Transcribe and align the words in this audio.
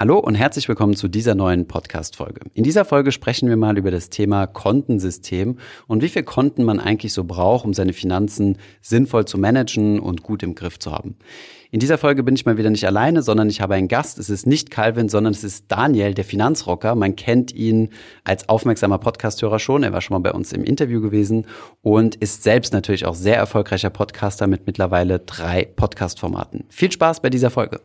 Hallo 0.00 0.16
und 0.20 0.36
herzlich 0.36 0.68
willkommen 0.68 0.94
zu 0.94 1.08
dieser 1.08 1.34
neuen 1.34 1.66
Podcast-Folge. 1.66 2.42
In 2.54 2.62
dieser 2.62 2.84
Folge 2.84 3.10
sprechen 3.10 3.48
wir 3.48 3.56
mal 3.56 3.76
über 3.76 3.90
das 3.90 4.10
Thema 4.10 4.46
Kontensystem 4.46 5.58
und 5.88 6.02
wie 6.02 6.08
viel 6.08 6.22
Konten 6.22 6.62
man 6.62 6.78
eigentlich 6.78 7.12
so 7.12 7.24
braucht, 7.24 7.64
um 7.64 7.74
seine 7.74 7.92
Finanzen 7.92 8.58
sinnvoll 8.80 9.24
zu 9.24 9.38
managen 9.38 9.98
und 9.98 10.22
gut 10.22 10.44
im 10.44 10.54
Griff 10.54 10.78
zu 10.78 10.92
haben. 10.92 11.16
In 11.72 11.80
dieser 11.80 11.98
Folge 11.98 12.22
bin 12.22 12.36
ich 12.36 12.46
mal 12.46 12.56
wieder 12.56 12.70
nicht 12.70 12.86
alleine, 12.86 13.22
sondern 13.22 13.50
ich 13.50 13.60
habe 13.60 13.74
einen 13.74 13.88
Gast. 13.88 14.20
Es 14.20 14.30
ist 14.30 14.46
nicht 14.46 14.70
Calvin, 14.70 15.08
sondern 15.08 15.32
es 15.32 15.42
ist 15.42 15.64
Daniel, 15.66 16.14
der 16.14 16.24
Finanzrocker. 16.24 16.94
Man 16.94 17.16
kennt 17.16 17.52
ihn 17.52 17.88
als 18.22 18.48
aufmerksamer 18.48 18.98
Podcasthörer 18.98 19.58
schon. 19.58 19.82
Er 19.82 19.92
war 19.92 20.00
schon 20.00 20.14
mal 20.14 20.30
bei 20.30 20.32
uns 20.32 20.52
im 20.52 20.62
Interview 20.62 21.00
gewesen 21.00 21.48
und 21.82 22.14
ist 22.14 22.44
selbst 22.44 22.72
natürlich 22.72 23.04
auch 23.04 23.16
sehr 23.16 23.36
erfolgreicher 23.36 23.90
Podcaster 23.90 24.46
mit 24.46 24.64
mittlerweile 24.64 25.18
drei 25.18 25.64
Podcast-Formaten. 25.64 26.66
Viel 26.68 26.92
Spaß 26.92 27.20
bei 27.20 27.30
dieser 27.30 27.50
Folge. 27.50 27.80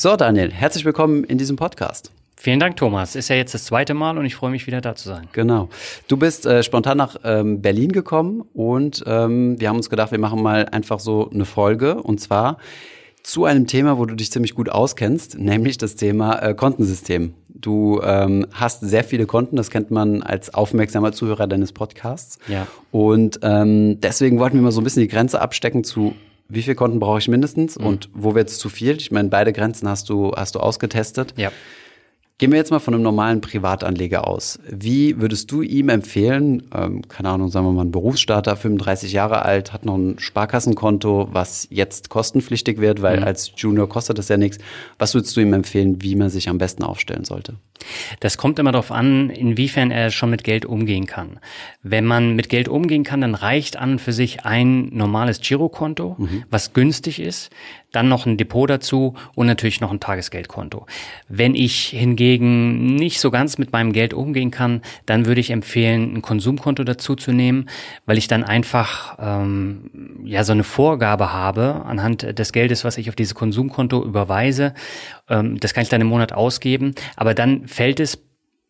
So, 0.00 0.14
Daniel, 0.14 0.52
herzlich 0.52 0.84
willkommen 0.84 1.24
in 1.24 1.38
diesem 1.38 1.56
Podcast. 1.56 2.12
Vielen 2.36 2.60
Dank, 2.60 2.76
Thomas. 2.76 3.16
Ist 3.16 3.30
ja 3.30 3.34
jetzt 3.34 3.52
das 3.52 3.64
zweite 3.64 3.94
Mal 3.94 4.16
und 4.16 4.26
ich 4.26 4.36
freue 4.36 4.52
mich 4.52 4.68
wieder 4.68 4.80
da 4.80 4.94
zu 4.94 5.08
sein. 5.08 5.26
Genau. 5.32 5.70
Du 6.06 6.16
bist 6.16 6.46
äh, 6.46 6.62
spontan 6.62 6.98
nach 6.98 7.16
ähm, 7.24 7.62
Berlin 7.62 7.90
gekommen 7.90 8.44
und 8.54 9.02
ähm, 9.08 9.60
wir 9.60 9.68
haben 9.68 9.74
uns 9.74 9.90
gedacht, 9.90 10.12
wir 10.12 10.20
machen 10.20 10.40
mal 10.40 10.66
einfach 10.66 11.00
so 11.00 11.28
eine 11.30 11.44
Folge 11.44 12.00
und 12.00 12.20
zwar 12.20 12.58
zu 13.24 13.44
einem 13.44 13.66
Thema, 13.66 13.98
wo 13.98 14.06
du 14.06 14.14
dich 14.14 14.30
ziemlich 14.30 14.54
gut 14.54 14.68
auskennst, 14.68 15.36
nämlich 15.36 15.78
das 15.78 15.96
Thema 15.96 16.38
äh, 16.42 16.54
Kontensystem. 16.54 17.34
Du 17.48 18.00
ähm, 18.00 18.46
hast 18.52 18.82
sehr 18.82 19.02
viele 19.02 19.26
Konten, 19.26 19.56
das 19.56 19.68
kennt 19.68 19.90
man 19.90 20.22
als 20.22 20.54
aufmerksamer 20.54 21.10
Zuhörer 21.10 21.48
deines 21.48 21.72
Podcasts. 21.72 22.38
Ja. 22.46 22.68
Und 22.92 23.40
ähm, 23.42 24.00
deswegen 24.00 24.38
wollten 24.38 24.58
wir 24.58 24.62
mal 24.62 24.70
so 24.70 24.80
ein 24.80 24.84
bisschen 24.84 25.02
die 25.02 25.08
Grenze 25.08 25.40
abstecken 25.40 25.82
zu 25.82 26.14
wie 26.48 26.62
viele 26.62 26.74
Konten 26.74 26.98
brauche 26.98 27.18
ich 27.18 27.28
mindestens 27.28 27.78
mhm. 27.78 27.86
und 27.86 28.08
wo 28.14 28.34
wird 28.34 28.48
es 28.48 28.58
zu 28.58 28.68
viel? 28.68 28.96
Ich 28.96 29.10
meine, 29.10 29.28
beide 29.28 29.52
Grenzen 29.52 29.88
hast 29.88 30.08
du, 30.08 30.32
hast 30.34 30.54
du 30.54 30.60
ausgetestet. 30.60 31.34
Ja. 31.36 31.52
Gehen 32.38 32.52
wir 32.52 32.58
jetzt 32.58 32.70
mal 32.70 32.78
von 32.78 32.94
einem 32.94 33.02
normalen 33.02 33.40
Privatanleger 33.40 34.28
aus. 34.28 34.60
Wie 34.70 35.20
würdest 35.20 35.50
du 35.50 35.60
ihm 35.62 35.88
empfehlen, 35.88 36.62
ähm, 36.72 37.02
keine 37.08 37.30
Ahnung, 37.30 37.48
sagen 37.48 37.66
wir 37.66 37.72
mal 37.72 37.84
ein 37.84 37.90
Berufsstarter, 37.90 38.54
35 38.54 39.12
Jahre 39.12 39.42
alt, 39.42 39.72
hat 39.72 39.84
noch 39.84 39.96
ein 39.96 40.20
Sparkassenkonto, 40.20 41.30
was 41.32 41.66
jetzt 41.68 42.10
kostenpflichtig 42.10 42.78
wird, 42.78 43.02
weil 43.02 43.18
mhm. 43.18 43.24
als 43.24 43.50
Junior 43.56 43.88
kostet 43.88 44.18
das 44.18 44.28
ja 44.28 44.36
nichts. 44.36 44.58
Was 45.00 45.14
würdest 45.14 45.36
du 45.36 45.40
ihm 45.40 45.52
empfehlen, 45.52 46.00
wie 46.00 46.14
man 46.14 46.30
sich 46.30 46.48
am 46.48 46.58
besten 46.58 46.84
aufstellen 46.84 47.24
sollte? 47.24 47.56
Das 48.20 48.38
kommt 48.38 48.60
immer 48.60 48.70
darauf 48.70 48.92
an, 48.92 49.30
inwiefern 49.30 49.90
er 49.90 50.12
schon 50.12 50.30
mit 50.30 50.44
Geld 50.44 50.64
umgehen 50.64 51.06
kann. 51.06 51.40
Wenn 51.82 52.04
man 52.04 52.36
mit 52.36 52.48
Geld 52.48 52.68
umgehen 52.68 53.02
kann, 53.02 53.20
dann 53.20 53.34
reicht 53.34 53.76
an 53.76 53.98
für 53.98 54.12
sich 54.12 54.44
ein 54.44 54.90
normales 54.92 55.40
Girokonto, 55.40 56.14
mhm. 56.18 56.44
was 56.50 56.72
günstig 56.72 57.18
ist 57.18 57.50
dann 57.98 58.08
noch 58.08 58.26
ein 58.26 58.36
Depot 58.36 58.70
dazu 58.70 59.14
und 59.34 59.48
natürlich 59.48 59.80
noch 59.80 59.90
ein 59.90 59.98
Tagesgeldkonto. 59.98 60.86
Wenn 61.28 61.56
ich 61.56 61.88
hingegen 61.88 62.94
nicht 62.94 63.20
so 63.20 63.32
ganz 63.32 63.58
mit 63.58 63.72
meinem 63.72 63.92
Geld 63.92 64.14
umgehen 64.14 64.52
kann, 64.52 64.82
dann 65.04 65.26
würde 65.26 65.40
ich 65.40 65.50
empfehlen, 65.50 66.14
ein 66.14 66.22
Konsumkonto 66.22 66.84
dazu 66.84 67.16
zu 67.16 67.32
nehmen, 67.32 67.68
weil 68.06 68.16
ich 68.16 68.28
dann 68.28 68.44
einfach 68.44 69.18
ähm, 69.18 69.90
ja 70.24 70.44
so 70.44 70.52
eine 70.52 70.62
Vorgabe 70.62 71.32
habe 71.32 71.82
anhand 71.86 72.38
des 72.38 72.52
Geldes, 72.52 72.84
was 72.84 72.98
ich 72.98 73.08
auf 73.08 73.16
dieses 73.16 73.34
Konsumkonto 73.34 74.04
überweise. 74.04 74.74
Ähm, 75.28 75.58
das 75.58 75.74
kann 75.74 75.82
ich 75.82 75.88
dann 75.88 76.00
im 76.00 76.06
Monat 76.06 76.32
ausgeben, 76.32 76.94
aber 77.16 77.34
dann 77.34 77.66
fällt 77.66 77.98
es 77.98 78.22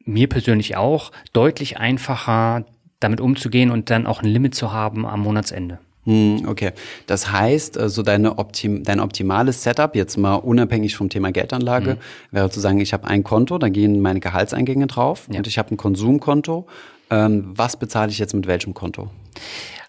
mir 0.07 0.27
persönlich 0.27 0.79
auch 0.79 1.13
deutlich 1.35 1.77
einfacher, 1.77 2.65
damit 2.98 3.20
umzugehen 3.20 3.70
und 3.70 3.91
dann 3.91 4.07
auch 4.07 4.23
ein 4.23 4.29
Limit 4.29 4.55
zu 4.55 4.73
haben 4.73 5.05
am 5.05 5.20
Monatsende. 5.20 5.81
Hm, 6.09 6.48
okay. 6.48 6.73
Das 7.06 7.31
heißt, 7.31 7.75
so 7.75 7.81
also 7.81 8.03
deine 8.03 8.39
Optim 8.39 8.83
dein 8.83 8.98
optimales 8.98 9.62
Setup, 9.62 9.95
jetzt 9.95 10.17
mal 10.17 10.37
unabhängig 10.37 10.97
vom 10.97 11.11
Thema 11.11 11.33
Geldanlage, 11.33 11.97
mhm. 11.97 12.34
wäre 12.34 12.48
zu 12.48 12.61
sagen, 12.61 12.81
ich 12.81 12.95
habe 12.95 13.06
ein 13.06 13.25
Konto, 13.25 13.59
da 13.59 13.69
gehen 13.69 14.01
meine 14.01 14.19
Gehaltseingänge 14.19 14.86
drauf 14.86 15.29
ja. 15.31 15.36
und 15.36 15.47
ich 15.47 15.58
habe 15.58 15.74
ein 15.74 15.77
Konsumkonto. 15.77 16.67
Ähm, 17.11 17.52
was 17.55 17.77
bezahle 17.77 18.11
ich 18.11 18.19
jetzt 18.19 18.35
mit 18.35 18.46
welchem 18.46 18.73
Konto? 18.73 19.11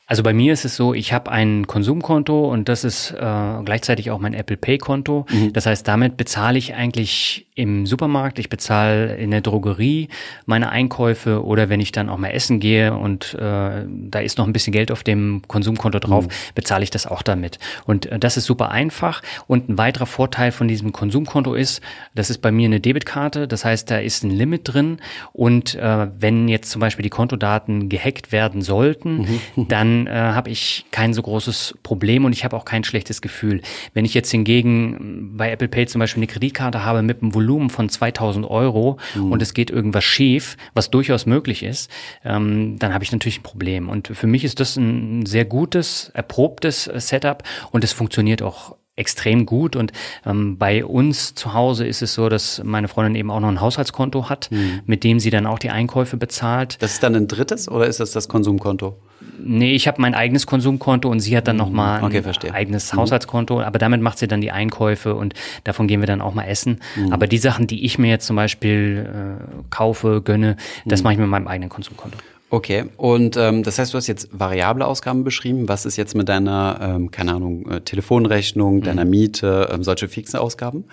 Also 0.08 0.24
bei 0.24 0.34
mir 0.34 0.52
ist 0.52 0.66
es 0.66 0.76
so, 0.76 0.94
ich 0.94 1.14
habe 1.14 1.32
ein 1.32 1.68
Konsumkonto 1.68 2.52
und 2.52 2.68
das 2.68 2.84
ist 2.84 3.12
äh, 3.12 3.16
gleichzeitig 3.64 4.12
auch 4.12 4.20
mein 4.20 4.34
Apple 4.34 4.58
Pay 4.58 4.78
Konto. 4.78 5.26
Mhm. 5.30 5.54
Das 5.54 5.68
heißt, 5.68 5.88
damit 5.88 6.18
bezahle 6.18 6.58
ich 6.58 6.74
eigentlich 6.74 7.48
im 7.60 7.86
Supermarkt, 7.86 8.40
ich 8.40 8.48
bezahle 8.48 9.18
in 9.18 9.32
der 9.32 9.42
Drogerie 9.42 10.08
meine 10.46 10.70
Einkäufe 10.70 11.44
oder 11.44 11.68
wenn 11.68 11.82
ich 11.82 11.92
dann 11.92 12.08
auch 12.08 12.18
mal 12.18 12.30
essen 12.30 12.62
gehe 12.62 12.94
und 12.94 13.34
äh, 13.34 13.84
da 13.86 14.20
ist 14.20 14.38
noch 14.38 14.48
ein 14.48 14.54
bisschen 14.54 14.72
Geld 14.72 14.94
auf 14.94 15.04
dem 15.04 15.42
Konsumkonto 15.46 16.00
drauf, 16.00 16.28
mhm. 16.28 16.32
bezahle 16.56 16.84
ich 16.84 16.90
das 16.90 17.06
auch 17.06 17.22
damit. 17.22 17.60
Und 17.86 18.06
äh, 18.06 18.18
das 18.18 18.38
ist 18.38 18.46
super 18.46 18.72
einfach. 18.72 19.22
Und 19.46 19.68
ein 19.68 19.78
weiterer 19.78 20.06
Vorteil 20.06 20.54
von 20.54 20.70
diesem 20.70 20.94
Konsumkonto 20.94 21.54
ist, 21.54 21.82
das 22.16 22.30
ist 22.30 22.38
bei 22.38 22.50
mir 22.50 22.66
eine 22.66 22.80
Debitkarte, 22.80 23.46
das 23.46 23.66
heißt, 23.66 23.92
da 23.92 23.98
ist 23.98 24.24
ein 24.24 24.32
Limit 24.32 24.62
drin 24.64 25.00
und 25.34 25.76
äh, 25.76 26.08
wenn 26.18 26.48
jetzt 26.48 26.72
zum 26.72 26.80
Beispiel 26.80 27.04
die 27.04 27.10
Kontodaten 27.10 27.90
gehackt 27.90 28.32
werden 28.32 28.62
sollten, 28.62 29.40
mhm. 29.56 29.68
dann 29.68 30.08
äh, 30.08 30.12
habe 30.12 30.50
ich 30.50 30.86
kein 30.92 31.14
so 31.14 31.22
großes 31.22 31.78
Problem 31.84 32.24
und 32.24 32.32
ich 32.32 32.46
habe 32.46 32.56
auch 32.56 32.64
kein 32.64 32.86
schlechtes 32.86 33.22
Gefühl. 33.22 33.62
Wenn 33.94 34.06
ich 34.06 34.14
jetzt 34.14 34.32
hingegen 34.32 35.36
bei 35.36 35.52
Apple 35.52 35.68
Pay 35.68 35.88
zum 35.88 36.00
Beispiel 36.00 36.22
eine 36.22 36.28
Kreditkarte 36.28 36.86
habe 36.86 37.02
mit 37.02 37.22
einem 37.22 37.34
Volumen 37.34 37.49
von 37.70 37.90
2000 37.90 38.46
Euro 38.46 38.98
mhm. 39.16 39.32
und 39.32 39.42
es 39.42 39.54
geht 39.54 39.72
irgendwas 39.72 40.04
schief, 40.04 40.58
was 40.74 40.92
durchaus 40.92 41.26
möglich 41.26 41.64
ist, 41.64 41.90
ähm, 42.24 42.78
dann 42.78 42.94
habe 42.94 43.04
ich 43.04 43.12
natürlich 43.12 43.40
ein 43.40 43.44
Problem. 43.44 43.90
Und 43.90 44.10
für 44.10 44.28
mich 44.28 44.44
ist 44.44 44.60
das 44.60 44.76
ein 44.76 45.26
sehr 45.26 45.46
gutes, 45.46 46.10
erprobtes 46.14 46.84
Setup 46.84 47.44
und 47.72 47.84
es 47.84 47.92
funktioniert 47.92 48.42
auch 48.42 48.76
extrem 49.00 49.46
gut. 49.46 49.76
Und 49.76 49.92
ähm, 50.26 50.58
bei 50.58 50.86
uns 50.86 51.34
zu 51.34 51.54
Hause 51.54 51.88
ist 51.88 52.02
es 52.02 52.14
so, 52.14 52.30
dass 52.30 52.62
meine 52.64 52.88
Freundin 52.88 53.16
eben 53.16 53.32
auch 53.32 53.40
noch 53.40 53.50
ein 53.50 53.62
Haushaltskonto 53.62 54.30
hat, 54.30 54.52
mhm. 54.52 54.82
mit 54.86 55.04
dem 55.04 55.20
sie 55.20 55.30
dann 55.30 55.46
auch 55.46 55.60
die 55.60 55.70
Einkäufe 55.70 56.18
bezahlt. 56.18 56.78
Das 56.82 56.94
ist 56.94 57.04
dann 57.04 57.16
ein 57.16 57.28
drittes 57.28 57.70
oder 57.70 57.88
ist 57.88 58.00
das 58.00 58.12
das 58.12 58.28
Konsumkonto? 58.28 58.98
Nee, 59.42 59.74
ich 59.74 59.88
habe 59.88 60.02
mein 60.02 60.16
eigenes 60.16 60.46
Konsumkonto 60.46 61.10
und 61.10 61.20
sie 61.20 61.36
hat 61.36 61.48
dann 61.48 61.56
mhm. 61.56 61.62
nochmal 61.62 62.00
ein 62.00 62.06
okay, 62.06 62.24
eigenes 62.52 62.94
mhm. 62.94 62.98
Haushaltskonto. 62.98 63.62
Aber 63.62 63.80
damit 63.80 64.02
macht 64.02 64.18
sie 64.18 64.28
dann 64.28 64.42
die 64.42 64.52
Einkäufe 64.52 65.16
und 65.16 65.34
davon 65.64 65.88
gehen 65.88 66.02
wir 66.02 66.08
dann 66.08 66.22
auch 66.22 66.34
mal 66.34 66.46
essen. 66.46 66.80
Mhm. 66.96 67.14
Aber 67.14 67.28
die 67.28 67.38
Sachen, 67.38 67.68
die 67.68 67.86
ich 67.86 67.98
mir 67.98 68.10
jetzt 68.10 68.28
zum 68.28 68.36
Beispiel 68.36 69.10
äh, 69.10 69.64
kaufe, 69.70 70.22
gönne, 70.24 70.58
das 70.86 71.00
mhm. 71.00 71.04
mache 71.04 71.14
ich 71.14 71.20
mit 71.20 71.30
meinem 71.30 71.48
eigenen 71.48 71.70
Konsumkonto. 71.70 72.18
Okay, 72.52 72.86
und 72.98 73.38
ähm, 73.38 73.62
das 73.62 73.78
heißt, 73.78 73.94
du 73.94 73.98
hast 73.98 74.08
jetzt 74.08 74.28
variable 74.32 74.86
Ausgaben 74.86 75.24
beschrieben. 75.24 75.70
Was 75.70 75.86
ist 75.86 75.98
jetzt 75.98 76.16
mit 76.16 76.30
deiner, 76.30 76.80
ähm, 76.82 77.12
keine 77.12 77.34
Ahnung, 77.34 77.70
äh, 77.70 77.82
Telefonrechnung, 77.82 78.78
mhm. 78.78 78.84
deiner 78.84 79.06
Miete, 79.06 79.70
ähm, 79.72 79.84
solche 79.84 80.08
fixen 80.08 80.40
Ausgaben? 80.40 80.86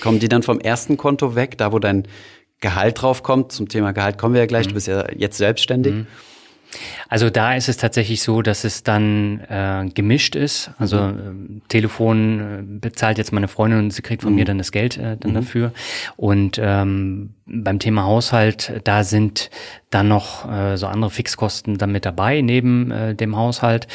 Kommen 0.00 0.20
die 0.20 0.28
dann 0.28 0.42
vom 0.42 0.58
ersten 0.58 0.96
Konto 0.96 1.34
weg, 1.34 1.58
da 1.58 1.72
wo 1.72 1.78
dein 1.78 2.08
Gehalt 2.60 3.02
drauf 3.02 3.22
kommt? 3.22 3.52
Zum 3.52 3.68
Thema 3.68 3.92
Gehalt 3.92 4.16
kommen 4.16 4.34
wir 4.34 4.40
ja 4.40 4.46
gleich. 4.46 4.66
Mhm. 4.66 4.70
Du 4.70 4.74
bist 4.74 4.86
ja 4.86 5.04
jetzt 5.14 5.36
selbstständig. 5.36 5.94
Mhm. 5.94 6.06
Also 7.08 7.30
da 7.30 7.54
ist 7.54 7.68
es 7.68 7.76
tatsächlich 7.76 8.22
so, 8.22 8.42
dass 8.42 8.64
es 8.64 8.82
dann 8.82 9.40
äh, 9.48 9.88
gemischt 9.92 10.34
ist. 10.36 10.70
Also 10.78 10.98
mhm. 10.98 11.60
äh, 11.64 11.68
Telefon 11.68 12.40
äh, 12.40 12.62
bezahlt 12.62 13.18
jetzt 13.18 13.32
meine 13.32 13.48
Freundin 13.48 13.80
und 13.80 13.90
sie 13.92 14.02
kriegt 14.02 14.22
von 14.22 14.32
mhm. 14.32 14.38
mir 14.38 14.44
dann 14.44 14.58
das 14.58 14.72
Geld 14.72 14.96
äh, 14.96 15.16
dann 15.18 15.32
mhm. 15.32 15.34
dafür. 15.34 15.72
Und 16.16 16.58
ähm, 16.62 17.34
beim 17.44 17.78
Thema 17.78 18.04
Haushalt, 18.04 18.80
da 18.84 19.04
sind 19.04 19.50
dann 19.90 20.08
noch 20.08 20.50
äh, 20.50 20.76
so 20.76 20.86
andere 20.86 21.10
Fixkosten 21.10 21.76
dann 21.76 21.92
mit 21.92 22.06
dabei 22.06 22.40
neben 22.40 22.90
äh, 22.90 23.14
dem 23.14 23.36
Haushalt. 23.36 23.88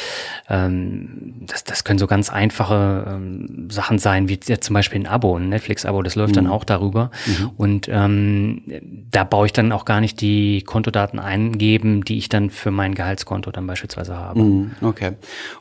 Ähm, 0.48 1.34
das, 1.46 1.64
das 1.64 1.82
können 1.82 1.98
so 1.98 2.06
ganz 2.06 2.30
einfache 2.30 3.04
ähm, 3.08 3.68
Sachen 3.70 3.98
sein, 3.98 4.28
wie 4.28 4.38
jetzt 4.46 4.64
zum 4.64 4.74
Beispiel 4.74 5.00
ein 5.00 5.06
Abo, 5.06 5.36
ein 5.36 5.48
Netflix-Abo, 5.48 6.02
das 6.02 6.14
läuft 6.14 6.32
mhm. 6.32 6.36
dann 6.36 6.46
auch 6.46 6.64
darüber. 6.64 7.10
Mhm. 7.26 7.50
Und 7.56 7.88
ähm, 7.90 8.62
da 9.10 9.24
baue 9.24 9.46
ich 9.46 9.52
dann 9.52 9.72
auch 9.72 9.84
gar 9.84 10.00
nicht 10.00 10.20
die 10.20 10.62
Kontodaten 10.62 11.18
eingeben, 11.18 12.04
die 12.04 12.18
ich 12.18 12.28
dann 12.28 12.50
für 12.50 12.67
mein 12.70 12.94
Gehaltskonto 12.94 13.50
dann 13.50 13.66
beispielsweise 13.66 14.16
habe. 14.16 14.40
Mhm. 14.40 14.70
Okay. 14.80 15.12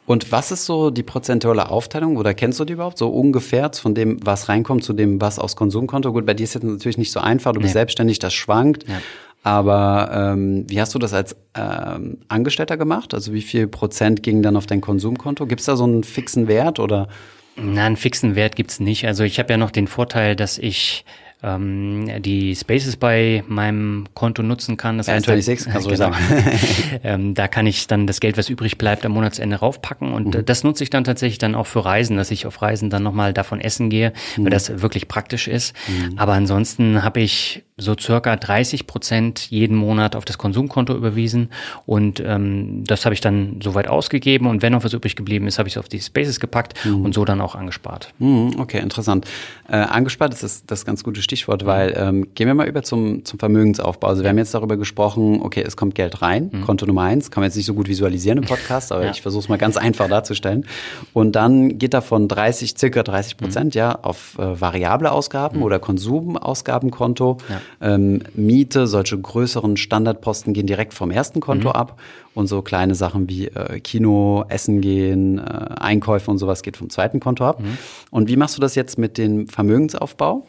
Und 0.06 0.32
was 0.32 0.52
ist 0.52 0.66
so 0.66 0.90
die 0.90 1.04
prozentuale 1.04 1.70
Aufteilung 1.70 2.18
oder 2.18 2.34
kennst 2.34 2.60
du 2.60 2.66
die 2.66 2.74
überhaupt? 2.74 2.98
So 2.98 3.10
ungefähr 3.10 3.72
von 3.74 3.96
dem, 3.96 4.18
was 4.26 4.50
reinkommt, 4.50 4.84
zu 4.84 4.94
dem, 4.94 5.20
was 5.22 5.40
aus 5.40 5.56
Konsumkonto? 5.56 6.14
Gut, 6.14 6.26
bei 6.26 6.34
dir 6.34 6.44
ist 6.44 6.56
jetzt 6.56 6.64
natürlich 6.64 6.98
nicht 6.98 7.12
so 7.12 7.20
einfach, 7.20 7.54
du 7.54 7.60
bist 7.60 7.74
nee. 7.74 7.80
selbstständig, 7.80 8.20
das 8.20 8.34
schwankt. 8.34 8.88
Ja. 8.88 9.02
Aber 9.44 10.10
ähm, 10.12 10.66
wie 10.68 10.82
hast 10.82 10.94
du 10.94 11.00
das 11.00 11.14
als 11.14 11.36
ähm, 11.56 12.18
Angestellter 12.28 12.76
gemacht? 12.76 13.14
Also 13.14 13.34
wie 13.34 13.42
viel 13.42 13.68
Prozent 13.68 14.22
ging 14.24 14.42
dann 14.42 14.58
auf 14.58 14.66
dein 14.66 14.82
Konsumkonto? 14.82 15.46
Gibt 15.46 15.62
es 15.62 15.68
da 15.68 15.78
so 15.78 15.86
einen 15.86 16.04
fixen 16.04 16.48
Wert 16.48 16.80
oder? 16.80 17.08
Na, 17.56 17.86
einen 17.86 17.96
fixen 17.96 18.36
Wert 18.36 18.56
gibt's 18.56 18.80
nicht. 18.80 19.08
Also 19.08 19.24
ich 19.24 19.40
habe 19.40 19.52
ja 19.54 19.58
noch 19.58 19.72
den 19.72 19.88
Vorteil, 19.88 20.36
dass 20.36 20.58
ich 20.58 21.06
ähm, 21.44 22.22
die 22.22 22.56
Spaces 22.56 22.98
bei 22.98 23.44
meinem 23.48 24.06
Konto 24.14 24.42
nutzen 24.42 24.76
kann. 24.76 24.98
Das 24.98 25.08
heißt, 25.08 25.26
26, 25.26 25.72
kannst 25.72 25.88
du 25.88 25.92
genau. 25.92 26.12
sagen. 26.12 26.60
ähm, 27.04 27.34
da 27.36 27.48
kann 27.48 27.68
ich 27.68 27.88
dann 27.88 28.08
das 28.08 28.20
Geld, 28.20 28.38
was 28.38 28.50
übrig 28.50 28.78
bleibt, 28.78 29.06
am 29.06 29.12
Monatsende 29.12 29.58
raufpacken. 29.58 30.14
Und 30.14 30.34
mhm. 30.34 30.46
das 30.46 30.64
nutze 30.64 30.84
ich 30.84 30.90
dann 30.90 31.04
tatsächlich 31.04 31.38
dann 31.38 31.54
auch 31.54 31.68
für 31.68 31.86
Reisen, 31.86 32.18
dass 32.18 32.32
ich 32.32 32.48
auf 32.48 32.62
Reisen 32.62 32.90
dann 32.90 33.04
nochmal 33.04 33.34
davon 33.34 33.62
essen 33.62 33.90
gehe, 33.90 34.14
mhm. 34.36 34.46
weil 34.46 34.52
das 34.52 34.82
wirklich 34.82 35.08
praktisch 35.08 35.48
ist. 35.48 35.76
Mhm. 35.88 36.18
Aber 36.18 36.34
ansonsten 36.34 37.04
habe 37.04 37.22
ich 37.22 37.64
so 37.80 37.96
circa 37.96 38.36
30 38.36 38.88
Prozent 38.88 39.52
jeden 39.52 39.78
Monat 39.78 40.16
auf 40.16 40.26
das 40.26 40.40
Konsumkonto 40.40 40.96
überwiesen 40.96 41.50
und 41.86 42.20
ähm, 42.26 42.84
das 42.88 43.06
habe 43.06 43.14
ich 43.14 43.22
dann 43.22 43.60
soweit 43.62 43.88
ausgegeben 43.88 44.48
und 44.48 44.64
wenn 44.64 44.72
noch 44.72 44.84
was 44.84 44.94
übrig 44.94 45.16
geblieben 45.16 45.46
ist, 45.46 45.60
habe 45.60 45.70
ich 45.70 45.76
es 45.76 45.78
auf 45.78 45.88
die 45.88 46.02
Spaces 46.02 46.40
gepackt 46.40 46.74
mhm. 46.86 47.06
und 47.06 47.14
so 47.14 47.24
dann 47.24 47.40
auch 47.40 47.54
angespart. 47.54 48.14
Mhm, 48.18 48.56
okay, 48.58 48.80
interessant. 48.80 49.28
Äh, 49.70 49.76
angespart 49.76 50.34
ist 50.34 50.42
das, 50.42 50.66
das 50.66 50.86
ganz 50.86 51.04
gute 51.04 51.22
Stichwort, 51.22 51.68
weil 51.68 51.94
ähm, 51.96 52.30
gehen 52.34 52.48
wir 52.48 52.56
mal 52.56 52.68
über 52.68 52.82
zum, 52.82 53.24
zum 53.26 53.38
Vermögensaufbau. 53.38 54.08
Also 54.08 54.24
wir 54.24 54.30
haben 54.32 54.40
jetzt 54.40 54.56
darüber 54.56 54.76
gesprochen, 54.76 55.42
okay, 55.44 55.62
es 55.62 55.78
kommt 55.78 55.94
Geld 55.94 56.24
rein, 56.24 56.50
mhm. 56.52 56.62
Konto 56.64 56.88
Nummer 56.88 57.04
eins, 57.04 57.30
kann 57.30 57.42
man 57.42 57.50
jetzt 57.50 57.58
nicht 57.58 57.68
so 57.68 57.76
gut 57.76 57.88
visualisieren 57.88 58.40
im 58.40 58.46
Podcast, 58.46 58.92
aber 58.92 59.04
ja. 59.06 59.12
ich 59.12 59.22
versuche 59.22 59.44
es 59.44 59.50
mal 59.50 59.58
ganz 59.58 59.78
einfach 59.78 60.10
darzustellen. 60.10 60.66
Und 61.14 61.36
dann 61.36 61.78
geht 61.78 61.94
davon 61.94 62.28
30, 62.28 62.76
circa 62.76 63.04
30 63.04 63.38
Prozent 63.38 63.76
mhm. 63.76 63.80
ja 63.80 63.92
auf 64.02 64.36
äh, 64.40 64.60
variable 64.60 65.12
Ausgaben 65.12 65.58
mhm. 65.58 65.64
oder 65.64 65.78
Konsumausgabenkonto. 65.78 67.38
Ja 67.50 67.62
ähm, 67.82 68.22
Miete, 68.34 68.88
solche 68.88 69.18
größeren 69.18 69.78
Standardposten 69.78 70.54
gehen 70.54 70.68
direkt 70.68 70.94
vom 70.94 71.12
ersten 71.12 71.40
Konto 71.40 71.70
mhm. 71.70 71.76
ab 71.76 72.00
und 72.34 72.48
so 72.48 72.62
kleine 72.62 72.96
Sachen 72.96 73.30
wie 73.30 73.48
äh, 73.48 73.80
Kino, 73.80 74.46
Essen 74.50 74.82
gehen, 74.82 75.40
äh, 75.40 75.42
Einkäufe 75.42 76.30
und 76.32 76.38
sowas 76.38 76.62
geht 76.62 76.78
vom 76.78 76.90
zweiten 76.90 77.20
Konto 77.20 77.46
ab. 77.46 77.60
Mhm. 77.60 77.78
Und 78.12 78.30
wie 78.30 78.38
machst 78.38 78.58
du 78.58 78.62
das 78.62 78.76
jetzt 78.76 78.98
mit 78.98 79.18
dem 79.18 79.48
Vermögensaufbau? 79.48 80.46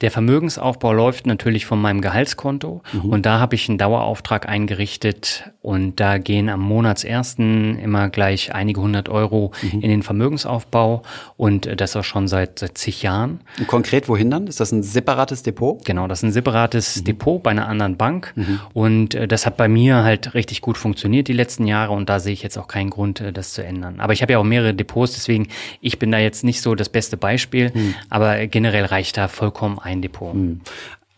Der 0.00 0.12
Vermögensaufbau 0.12 0.92
läuft 0.92 1.26
natürlich 1.26 1.66
von 1.66 1.80
meinem 1.80 2.00
Gehaltskonto 2.00 2.82
mhm. 2.92 3.10
und 3.10 3.26
da 3.26 3.40
habe 3.40 3.56
ich 3.56 3.68
einen 3.68 3.78
Dauerauftrag 3.78 4.48
eingerichtet 4.48 5.50
und 5.60 5.98
da 5.98 6.18
gehen 6.18 6.48
am 6.48 6.60
Monatsersten 6.60 7.78
immer 7.78 8.10
gleich 8.10 8.54
einige 8.54 8.80
hundert 8.80 9.08
Euro 9.08 9.52
mhm. 9.60 9.80
in 9.80 9.90
den 9.90 10.02
Vermögensaufbau 10.02 11.02
und 11.36 11.68
das 11.80 11.96
auch 11.96 12.04
schon 12.04 12.28
seit, 12.28 12.60
seit 12.60 12.78
zig 12.78 13.02
Jahren. 13.02 13.40
Und 13.58 13.66
konkret 13.66 14.08
wohin 14.08 14.30
dann? 14.30 14.46
Ist 14.46 14.60
das 14.60 14.70
ein 14.70 14.84
separates 14.84 15.42
Depot? 15.42 15.84
Genau, 15.84 16.06
das 16.06 16.20
ist 16.20 16.22
ein 16.24 16.32
separates 16.32 17.00
mhm. 17.00 17.04
Depot 17.04 17.42
bei 17.42 17.50
einer 17.50 17.68
anderen 17.68 17.96
Bank 17.96 18.32
mhm. 18.36 18.60
und 18.72 19.14
äh, 19.14 19.26
das 19.26 19.46
hat 19.46 19.56
bei 19.56 19.68
mir 19.68 20.04
halt 20.04 20.34
richtig 20.34 20.60
gut 20.60 20.78
funktioniert 20.78 21.26
die 21.26 21.32
letzten 21.32 21.66
Jahre 21.66 21.92
und 21.92 22.08
da 22.08 22.20
sehe 22.20 22.32
ich 22.32 22.42
jetzt 22.42 22.56
auch 22.56 22.68
keinen 22.68 22.90
Grund, 22.90 23.20
äh, 23.20 23.32
das 23.32 23.52
zu 23.52 23.64
ändern. 23.64 23.98
Aber 23.98 24.12
ich 24.12 24.22
habe 24.22 24.32
ja 24.32 24.38
auch 24.38 24.44
mehrere 24.44 24.74
Depots, 24.74 25.14
deswegen 25.14 25.48
ich 25.80 25.98
bin 25.98 26.12
da 26.12 26.18
jetzt 26.18 26.44
nicht 26.44 26.62
so 26.62 26.76
das 26.76 26.88
beste 26.88 27.16
Beispiel, 27.16 27.72
mhm. 27.74 27.94
aber 28.10 28.46
generell 28.46 28.84
reicht 28.84 29.16
da 29.16 29.26
vollkommen 29.26 29.80
ein 29.80 30.02
Depot. 30.02 30.34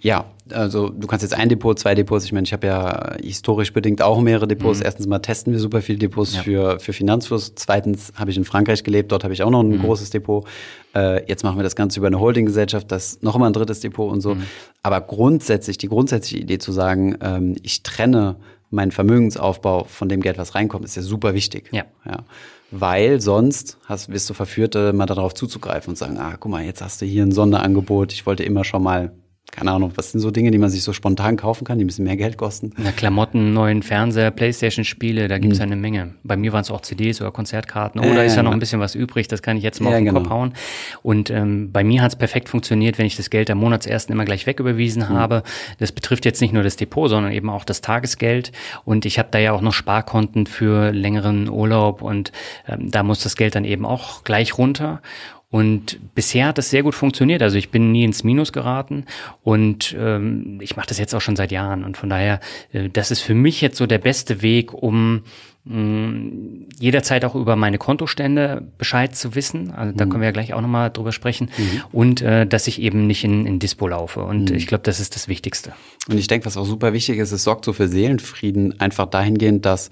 Ja, 0.02 0.24
also 0.50 0.88
du 0.88 1.06
kannst 1.06 1.22
jetzt 1.22 1.34
ein 1.34 1.48
Depot, 1.48 1.78
zwei 1.78 1.94
Depots. 1.94 2.24
Ich 2.24 2.32
meine, 2.32 2.44
ich 2.44 2.52
habe 2.52 2.66
ja 2.66 3.16
historisch 3.22 3.72
bedingt 3.72 4.00
auch 4.02 4.20
mehrere 4.20 4.48
Depots. 4.48 4.78
Mhm. 4.78 4.86
Erstens 4.86 5.06
mal 5.06 5.18
testen 5.18 5.52
wir 5.52 5.60
super 5.60 5.82
viele 5.82 5.98
Depots 5.98 6.36
ja. 6.36 6.42
für, 6.42 6.80
für 6.80 6.92
Finanzfluss. 6.92 7.54
Zweitens 7.54 8.12
habe 8.16 8.30
ich 8.30 8.36
in 8.36 8.44
Frankreich 8.44 8.82
gelebt, 8.82 9.12
dort 9.12 9.24
habe 9.24 9.34
ich 9.34 9.42
auch 9.42 9.50
noch 9.50 9.62
ein 9.62 9.68
mhm. 9.68 9.80
großes 9.80 10.10
Depot. 10.10 10.46
Äh, 10.94 11.26
jetzt 11.28 11.44
machen 11.44 11.58
wir 11.58 11.62
das 11.62 11.76
Ganze 11.76 12.00
über 12.00 12.06
eine 12.06 12.18
Holdinggesellschaft, 12.18 12.90
das 12.90 13.20
noch 13.20 13.36
immer 13.36 13.46
ein 13.46 13.52
drittes 13.52 13.80
Depot 13.80 14.10
und 14.10 14.22
so. 14.22 14.34
Mhm. 14.34 14.44
Aber 14.82 15.00
grundsätzlich, 15.02 15.76
die 15.76 15.88
grundsätzliche 15.88 16.42
Idee 16.42 16.58
zu 16.58 16.72
sagen, 16.72 17.16
ähm, 17.20 17.56
ich 17.62 17.82
trenne 17.82 18.36
meinen 18.70 18.92
Vermögensaufbau 18.92 19.84
von 19.84 20.08
dem 20.08 20.20
Geld, 20.20 20.38
was 20.38 20.54
reinkommt, 20.54 20.84
ist 20.84 20.96
ja 20.96 21.02
super 21.02 21.34
wichtig. 21.34 21.68
Ja. 21.72 21.84
ja 22.06 22.24
weil 22.70 23.20
sonst 23.20 23.78
hast, 23.86 24.10
wirst 24.10 24.30
du 24.30 24.34
verführt, 24.34 24.76
äh, 24.76 24.92
mal 24.92 25.06
darauf 25.06 25.34
zuzugreifen 25.34 25.90
und 25.90 25.96
sagen, 25.96 26.18
ah, 26.18 26.36
guck 26.38 26.52
mal, 26.52 26.64
jetzt 26.64 26.80
hast 26.82 27.02
du 27.02 27.06
hier 27.06 27.24
ein 27.24 27.32
Sonderangebot, 27.32 28.12
ich 28.12 28.26
wollte 28.26 28.44
immer 28.44 28.62
schon 28.62 28.82
mal 28.82 29.12
keine 29.50 29.72
Ahnung, 29.72 29.92
was 29.96 30.12
sind 30.12 30.20
so 30.20 30.30
Dinge, 30.30 30.50
die 30.50 30.58
man 30.58 30.70
sich 30.70 30.82
so 30.82 30.92
spontan 30.92 31.36
kaufen 31.36 31.64
kann, 31.64 31.78
die 31.78 31.84
ein 31.84 31.86
bisschen 31.86 32.04
mehr 32.04 32.16
Geld 32.16 32.36
kosten? 32.36 32.72
Na, 32.76 32.92
Klamotten, 32.92 33.52
neuen 33.52 33.82
Fernseher, 33.82 34.30
Playstation-Spiele, 34.30 35.28
da 35.28 35.38
gibt 35.38 35.52
es 35.52 35.58
mhm. 35.58 35.64
eine 35.64 35.76
Menge. 35.76 36.14
Bei 36.22 36.36
mir 36.36 36.52
waren 36.52 36.62
es 36.62 36.70
auch 36.70 36.80
CDs 36.82 37.20
oder 37.20 37.30
Konzertkarten. 37.30 38.00
Oder 38.00 38.22
äh, 38.22 38.26
ist 38.26 38.36
ja 38.36 38.42
noch 38.42 38.52
ein 38.52 38.58
bisschen 38.58 38.80
was 38.80 38.94
übrig, 38.94 39.28
das 39.28 39.42
kann 39.42 39.56
ich 39.56 39.62
jetzt 39.62 39.80
mal 39.80 39.90
ja, 39.90 39.96
auf 39.96 40.00
den 40.00 40.04
genau. 40.06 40.20
Kopf 40.20 40.30
hauen. 40.30 40.54
Und 41.02 41.30
ähm, 41.30 41.72
bei 41.72 41.84
mir 41.84 42.02
hat 42.02 42.12
es 42.12 42.16
perfekt 42.16 42.48
funktioniert, 42.48 42.98
wenn 42.98 43.06
ich 43.06 43.16
das 43.16 43.30
Geld 43.30 43.50
am 43.50 43.58
Monatsersten 43.58 44.14
immer 44.14 44.24
gleich 44.24 44.46
wegüberwiesen 44.46 45.02
mhm. 45.02 45.08
habe. 45.10 45.42
Das 45.78 45.92
betrifft 45.92 46.24
jetzt 46.24 46.40
nicht 46.40 46.54
nur 46.54 46.62
das 46.62 46.76
Depot, 46.76 47.08
sondern 47.10 47.32
eben 47.32 47.50
auch 47.50 47.64
das 47.64 47.80
Tagesgeld. 47.80 48.52
Und 48.84 49.04
ich 49.04 49.18
habe 49.18 49.28
da 49.30 49.38
ja 49.38 49.52
auch 49.52 49.62
noch 49.62 49.72
Sparkonten 49.72 50.46
für 50.46 50.92
längeren 50.92 51.48
Urlaub 51.48 52.02
und 52.02 52.32
ähm, 52.68 52.90
da 52.90 53.02
muss 53.02 53.22
das 53.22 53.36
Geld 53.36 53.54
dann 53.54 53.64
eben 53.64 53.84
auch 53.84 54.24
gleich 54.24 54.56
runter. 54.56 55.02
Und 55.50 55.98
bisher 56.14 56.46
hat 56.46 56.58
das 56.58 56.70
sehr 56.70 56.84
gut 56.84 56.94
funktioniert. 56.94 57.42
Also 57.42 57.58
ich 57.58 57.70
bin 57.70 57.90
nie 57.90 58.04
ins 58.04 58.22
Minus 58.22 58.52
geraten 58.52 59.04
und 59.42 59.96
ähm, 59.98 60.60
ich 60.60 60.76
mache 60.76 60.86
das 60.86 60.98
jetzt 60.98 61.12
auch 61.12 61.20
schon 61.20 61.34
seit 61.34 61.50
Jahren. 61.50 61.82
Und 61.82 61.96
von 61.96 62.08
daher, 62.08 62.38
äh, 62.72 62.88
das 62.88 63.10
ist 63.10 63.20
für 63.20 63.34
mich 63.34 63.60
jetzt 63.60 63.76
so 63.76 63.86
der 63.86 63.98
beste 63.98 64.42
Weg, 64.42 64.72
um 64.72 65.22
mh, 65.64 65.76
mm, 65.76 66.68
jederzeit 66.78 67.24
auch 67.24 67.34
über 67.34 67.56
meine 67.56 67.78
Kontostände 67.78 68.62
Bescheid 68.78 69.16
zu 69.16 69.34
wissen. 69.34 69.72
Also 69.72 69.92
da 69.92 70.06
mhm. 70.06 70.10
können 70.10 70.20
wir 70.20 70.28
ja 70.28 70.32
gleich 70.32 70.54
auch 70.54 70.60
nochmal 70.60 70.90
drüber 70.90 71.10
sprechen. 71.10 71.50
Mhm. 71.58 71.82
Und 71.90 72.22
äh, 72.22 72.46
dass 72.46 72.68
ich 72.68 72.80
eben 72.80 73.08
nicht 73.08 73.24
in, 73.24 73.44
in 73.44 73.58
Dispo 73.58 73.88
laufe. 73.88 74.22
Und 74.22 74.50
mhm. 74.50 74.56
ich 74.56 74.68
glaube, 74.68 74.84
das 74.84 75.00
ist 75.00 75.16
das 75.16 75.26
Wichtigste. 75.26 75.72
Und 76.08 76.16
ich 76.16 76.28
denke, 76.28 76.46
was 76.46 76.56
auch 76.56 76.64
super 76.64 76.92
wichtig 76.92 77.18
ist, 77.18 77.32
es 77.32 77.42
sorgt 77.42 77.64
so 77.64 77.72
für 77.72 77.88
Seelenfrieden 77.88 78.78
einfach 78.78 79.06
dahingehend, 79.06 79.66
dass 79.66 79.90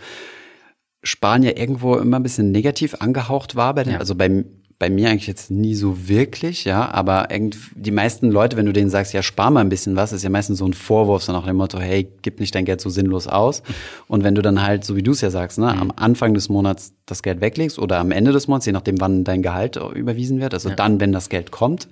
Sparen 1.02 1.43
ja 1.43 1.56
irgendwo 1.56 1.96
immer 1.96 2.20
ein 2.20 2.22
bisschen 2.22 2.52
negativ 2.52 2.94
angehaucht 3.00 3.56
war 3.56 3.75
bei 3.75 3.82
den, 3.82 3.94
ja. 3.94 3.99
also 3.99 4.14
beim 4.14 4.44
bei 4.78 4.90
mir 4.90 5.10
eigentlich 5.10 5.26
jetzt 5.26 5.50
nie 5.50 5.75
so 5.75 6.08
wirklich, 6.08 6.64
ja, 6.64 6.88
aber 6.92 7.28
die 7.75 7.90
meisten 7.90 8.30
Leute, 8.30 8.56
wenn 8.56 8.66
du 8.66 8.72
denen 8.72 8.90
sagst, 8.90 9.12
ja, 9.12 9.22
spar 9.22 9.50
mal 9.50 9.60
ein 9.60 9.69
bisschen 9.69 9.96
was, 9.96 10.12
ist 10.12 10.22
ja 10.22 10.30
meistens 10.30 10.58
so 10.58 10.66
ein 10.66 10.72
Vorwurf, 10.72 11.25
so 11.25 11.32
nach 11.32 11.46
dem 11.46 11.56
Motto, 11.56 11.80
hey, 11.80 12.08
gib 12.22 12.38
nicht 12.38 12.54
dein 12.54 12.64
Geld 12.64 12.80
so 12.80 12.88
sinnlos 12.88 13.26
aus. 13.26 13.64
Und 14.06 14.22
wenn 14.22 14.36
du 14.36 14.42
dann 14.42 14.62
halt, 14.62 14.84
so 14.84 14.94
wie 14.94 15.02
du 15.02 15.12
es 15.12 15.20
ja 15.20 15.30
sagst, 15.30 15.58
ne, 15.58 15.72
mhm. 15.75 15.80
am 15.80 15.92
Anfang 15.96 16.32
des 16.32 16.48
Monats 16.48 16.92
das 17.06 17.25
Geld 17.25 17.40
weglegst 17.40 17.78
oder 17.80 17.98
am 17.98 18.12
Ende 18.12 18.30
des 18.30 18.46
Monats, 18.46 18.66
je 18.66 18.72
nachdem, 18.72 19.00
wann 19.00 19.25
dein 19.25 19.42
Gehalt 19.42 19.76
überwiesen 19.94 20.40
wird, 20.40 20.54
also 20.54 20.69
ja. 20.69 20.76
dann, 20.76 21.00
wenn 21.00 21.10
das 21.10 21.28
Geld 21.28 21.50
kommt, 21.50 21.88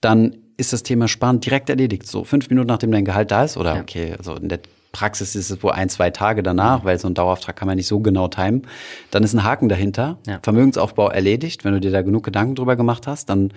dann 0.00 0.36
ist 0.56 0.72
das 0.72 0.82
Thema 0.82 1.08
Sparen 1.08 1.40
direkt 1.40 1.68
erledigt. 1.68 2.06
So 2.06 2.24
fünf 2.24 2.48
Minuten 2.48 2.68
nachdem 2.68 2.92
dein 2.92 3.04
Gehalt 3.04 3.30
da 3.30 3.44
ist, 3.44 3.58
oder 3.58 3.74
ja. 3.74 3.82
okay, 3.82 4.14
also 4.16 4.36
in 4.36 4.48
der 4.48 4.60
Praxis 4.92 5.34
ist 5.34 5.50
es 5.50 5.62
wohl 5.62 5.72
ein, 5.72 5.88
zwei 5.88 6.10
Tage 6.10 6.42
danach, 6.42 6.84
weil 6.84 6.98
so 6.98 7.08
ein 7.08 7.14
Dauerauftrag 7.14 7.56
kann 7.56 7.66
man 7.66 7.76
nicht 7.76 7.86
so 7.86 8.00
genau 8.00 8.28
timen. 8.28 8.62
Dann 9.10 9.24
ist 9.24 9.32
ein 9.32 9.42
Haken 9.42 9.68
dahinter. 9.68 10.18
Ja. 10.26 10.38
Vermögensaufbau 10.42 11.08
erledigt. 11.08 11.64
Wenn 11.64 11.72
du 11.72 11.80
dir 11.80 11.90
da 11.90 12.02
genug 12.02 12.24
Gedanken 12.24 12.54
drüber 12.54 12.76
gemacht 12.76 13.06
hast, 13.06 13.30
dann 13.30 13.52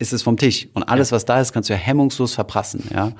ist 0.00 0.14
es 0.14 0.22
vom 0.22 0.38
Tisch. 0.38 0.68
Und 0.72 0.84
alles, 0.84 1.10
ja. 1.10 1.16
was 1.16 1.26
da 1.26 1.40
ist, 1.40 1.52
kannst 1.52 1.68
du 1.68 1.74
ja 1.74 1.78
hemmungslos 1.78 2.34
verprassen. 2.34 2.88
Ja, 2.92 3.12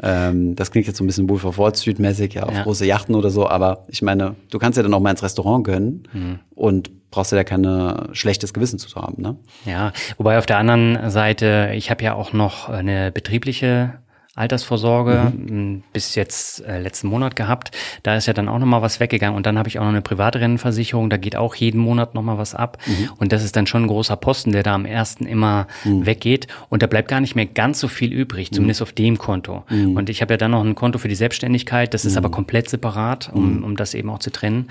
ähm, 0.00 0.54
Das 0.54 0.70
klingt 0.70 0.86
jetzt 0.86 0.96
so 0.96 1.04
ein 1.04 1.08
bisschen 1.08 1.28
Wolf 1.28 1.44
of 1.44 1.58
Wall 1.58 1.74
Street 1.74 1.98
mäßig, 1.98 2.34
ja, 2.34 2.44
auf 2.44 2.54
ja. 2.54 2.62
große 2.62 2.86
Yachten 2.86 3.16
oder 3.16 3.30
so. 3.30 3.48
Aber 3.48 3.84
ich 3.88 4.02
meine, 4.02 4.36
du 4.50 4.58
kannst 4.60 4.76
ja 4.76 4.84
dann 4.84 4.94
auch 4.94 5.00
mal 5.00 5.10
ins 5.10 5.22
Restaurant 5.22 5.64
gönnen 5.64 6.08
mhm. 6.12 6.38
und 6.54 7.10
brauchst 7.10 7.32
ja 7.32 7.38
da 7.38 7.44
keine 7.44 8.10
schlechtes 8.12 8.54
Gewissen 8.54 8.78
zu 8.78 8.94
haben. 8.94 9.20
Ne? 9.20 9.36
Ja, 9.66 9.92
wobei 10.16 10.38
auf 10.38 10.46
der 10.46 10.58
anderen 10.58 11.10
Seite, 11.10 11.72
ich 11.74 11.90
habe 11.90 12.04
ja 12.04 12.14
auch 12.14 12.32
noch 12.32 12.68
eine 12.68 13.10
betriebliche 13.10 13.94
Altersvorsorge 14.38 15.32
mhm. 15.36 15.82
bis 15.92 16.14
jetzt 16.14 16.64
äh, 16.64 16.80
letzten 16.80 17.08
Monat 17.08 17.36
gehabt. 17.36 17.70
Da 18.02 18.16
ist 18.16 18.26
ja 18.26 18.32
dann 18.32 18.48
auch 18.48 18.58
nochmal 18.58 18.82
was 18.82 19.00
weggegangen 19.00 19.36
und 19.36 19.46
dann 19.46 19.58
habe 19.58 19.68
ich 19.68 19.78
auch 19.78 19.82
noch 19.82 19.90
eine 19.90 20.02
Privatrennenversicherung, 20.02 21.10
da 21.10 21.16
geht 21.16 21.36
auch 21.36 21.54
jeden 21.54 21.80
Monat 21.80 22.14
nochmal 22.14 22.38
was 22.38 22.54
ab 22.54 22.78
mhm. 22.86 23.10
und 23.18 23.32
das 23.32 23.44
ist 23.44 23.56
dann 23.56 23.66
schon 23.66 23.84
ein 23.84 23.88
großer 23.88 24.16
Posten, 24.16 24.52
der 24.52 24.62
da 24.62 24.74
am 24.74 24.84
ersten 24.84 25.26
immer 25.26 25.66
mhm. 25.84 26.06
weggeht 26.06 26.46
und 26.68 26.82
da 26.82 26.86
bleibt 26.86 27.08
gar 27.08 27.20
nicht 27.20 27.34
mehr 27.34 27.46
ganz 27.46 27.80
so 27.80 27.88
viel 27.88 28.12
übrig, 28.12 28.52
zumindest 28.52 28.80
mhm. 28.80 28.84
auf 28.84 28.92
dem 28.92 29.18
Konto. 29.18 29.64
Mhm. 29.68 29.96
Und 29.96 30.08
ich 30.08 30.22
habe 30.22 30.34
ja 30.34 30.38
dann 30.38 30.52
noch 30.52 30.64
ein 30.64 30.74
Konto 30.74 30.98
für 30.98 31.08
die 31.08 31.14
Selbstständigkeit, 31.14 31.92
das 31.92 32.04
ist 32.04 32.16
aber 32.16 32.28
mhm. 32.28 32.32
komplett 32.32 32.70
separat, 32.70 33.30
um, 33.32 33.64
um 33.64 33.76
das 33.76 33.94
eben 33.94 34.10
auch 34.10 34.18
zu 34.18 34.30
trennen. 34.30 34.68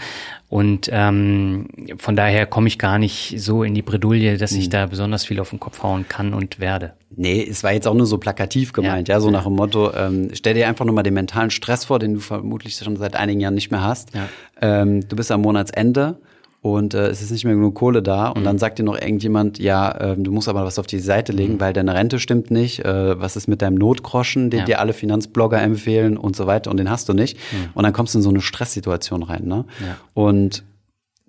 Und 0.49 0.89
ähm, 0.93 1.67
von 1.97 2.15
daher 2.15 2.45
komme 2.45 2.67
ich 2.67 2.79
gar 2.79 2.99
nicht 2.99 3.35
so 3.37 3.63
in 3.63 3.73
die 3.73 3.81
Bredouille, 3.81 4.37
dass 4.37 4.53
ich 4.53 4.69
da 4.69 4.85
besonders 4.85 5.25
viel 5.25 5.41
auf 5.41 5.49
den 5.49 5.59
Kopf 5.59 5.83
hauen 5.83 6.07
kann 6.07 6.33
und 6.33 6.59
werde. 6.59 6.93
Nee, 7.15 7.45
es 7.49 7.63
war 7.63 7.71
jetzt 7.71 7.87
auch 7.87 7.93
nur 7.93 8.05
so 8.05 8.17
plakativ 8.17 8.73
gemeint, 8.73 9.07
ja, 9.07 9.15
ja 9.15 9.21
so 9.21 9.31
nach 9.31 9.45
dem 9.45 9.53
Motto, 9.53 9.93
ähm, 9.93 10.29
stell 10.33 10.53
dir 10.53 10.67
einfach 10.67 10.85
nur 10.85 10.93
mal 10.93 11.03
den 11.03 11.13
mentalen 11.13 11.49
Stress 11.49 11.85
vor, 11.85 11.99
den 11.99 12.15
du 12.15 12.19
vermutlich 12.19 12.75
schon 12.75 12.97
seit 12.97 13.15
einigen 13.15 13.39
Jahren 13.39 13.53
nicht 13.53 13.71
mehr 13.71 13.83
hast. 13.83 14.13
Ja. 14.13 14.27
Ähm, 14.61 15.07
du 15.07 15.15
bist 15.15 15.31
am 15.31 15.41
Monatsende 15.41 16.19
und 16.61 16.93
äh, 16.93 17.07
es 17.07 17.21
ist 17.21 17.31
nicht 17.31 17.45
mehr 17.45 17.53
genug 17.53 17.75
Kohle 17.75 18.03
da 18.03 18.27
und 18.27 18.41
mhm. 18.41 18.45
dann 18.45 18.57
sagt 18.59 18.77
dir 18.77 18.83
noch 18.83 18.99
irgendjemand, 18.99 19.57
ja, 19.57 19.91
äh, 19.91 20.15
du 20.17 20.31
musst 20.31 20.49
aber 20.49 20.65
was 20.65 20.79
auf 20.79 20.87
die 20.87 20.99
Seite 20.99 21.31
legen, 21.31 21.53
mhm. 21.53 21.59
weil 21.61 21.71
deine 21.71 21.93
Rente 21.93 22.19
stimmt 22.19 22.51
nicht, 22.51 22.83
äh, 22.83 23.19
was 23.19 23.37
ist 23.37 23.47
mit 23.47 23.61
deinem 23.61 23.75
Notgroschen, 23.75 24.49
den 24.49 24.61
ja. 24.61 24.65
dir 24.65 24.79
alle 24.79 24.93
Finanzblogger 24.93 25.61
empfehlen 25.61 26.17
und 26.17 26.35
so 26.35 26.45
weiter 26.45 26.69
und 26.69 26.77
den 26.77 26.89
hast 26.89 27.07
du 27.07 27.13
nicht 27.13 27.37
mhm. 27.37 27.69
und 27.73 27.83
dann 27.83 27.93
kommst 27.93 28.15
du 28.15 28.19
in 28.19 28.23
so 28.23 28.29
eine 28.29 28.41
Stresssituation 28.41 29.23
rein, 29.23 29.45
ne? 29.45 29.65
Ja. 29.79 29.97
Und 30.13 30.63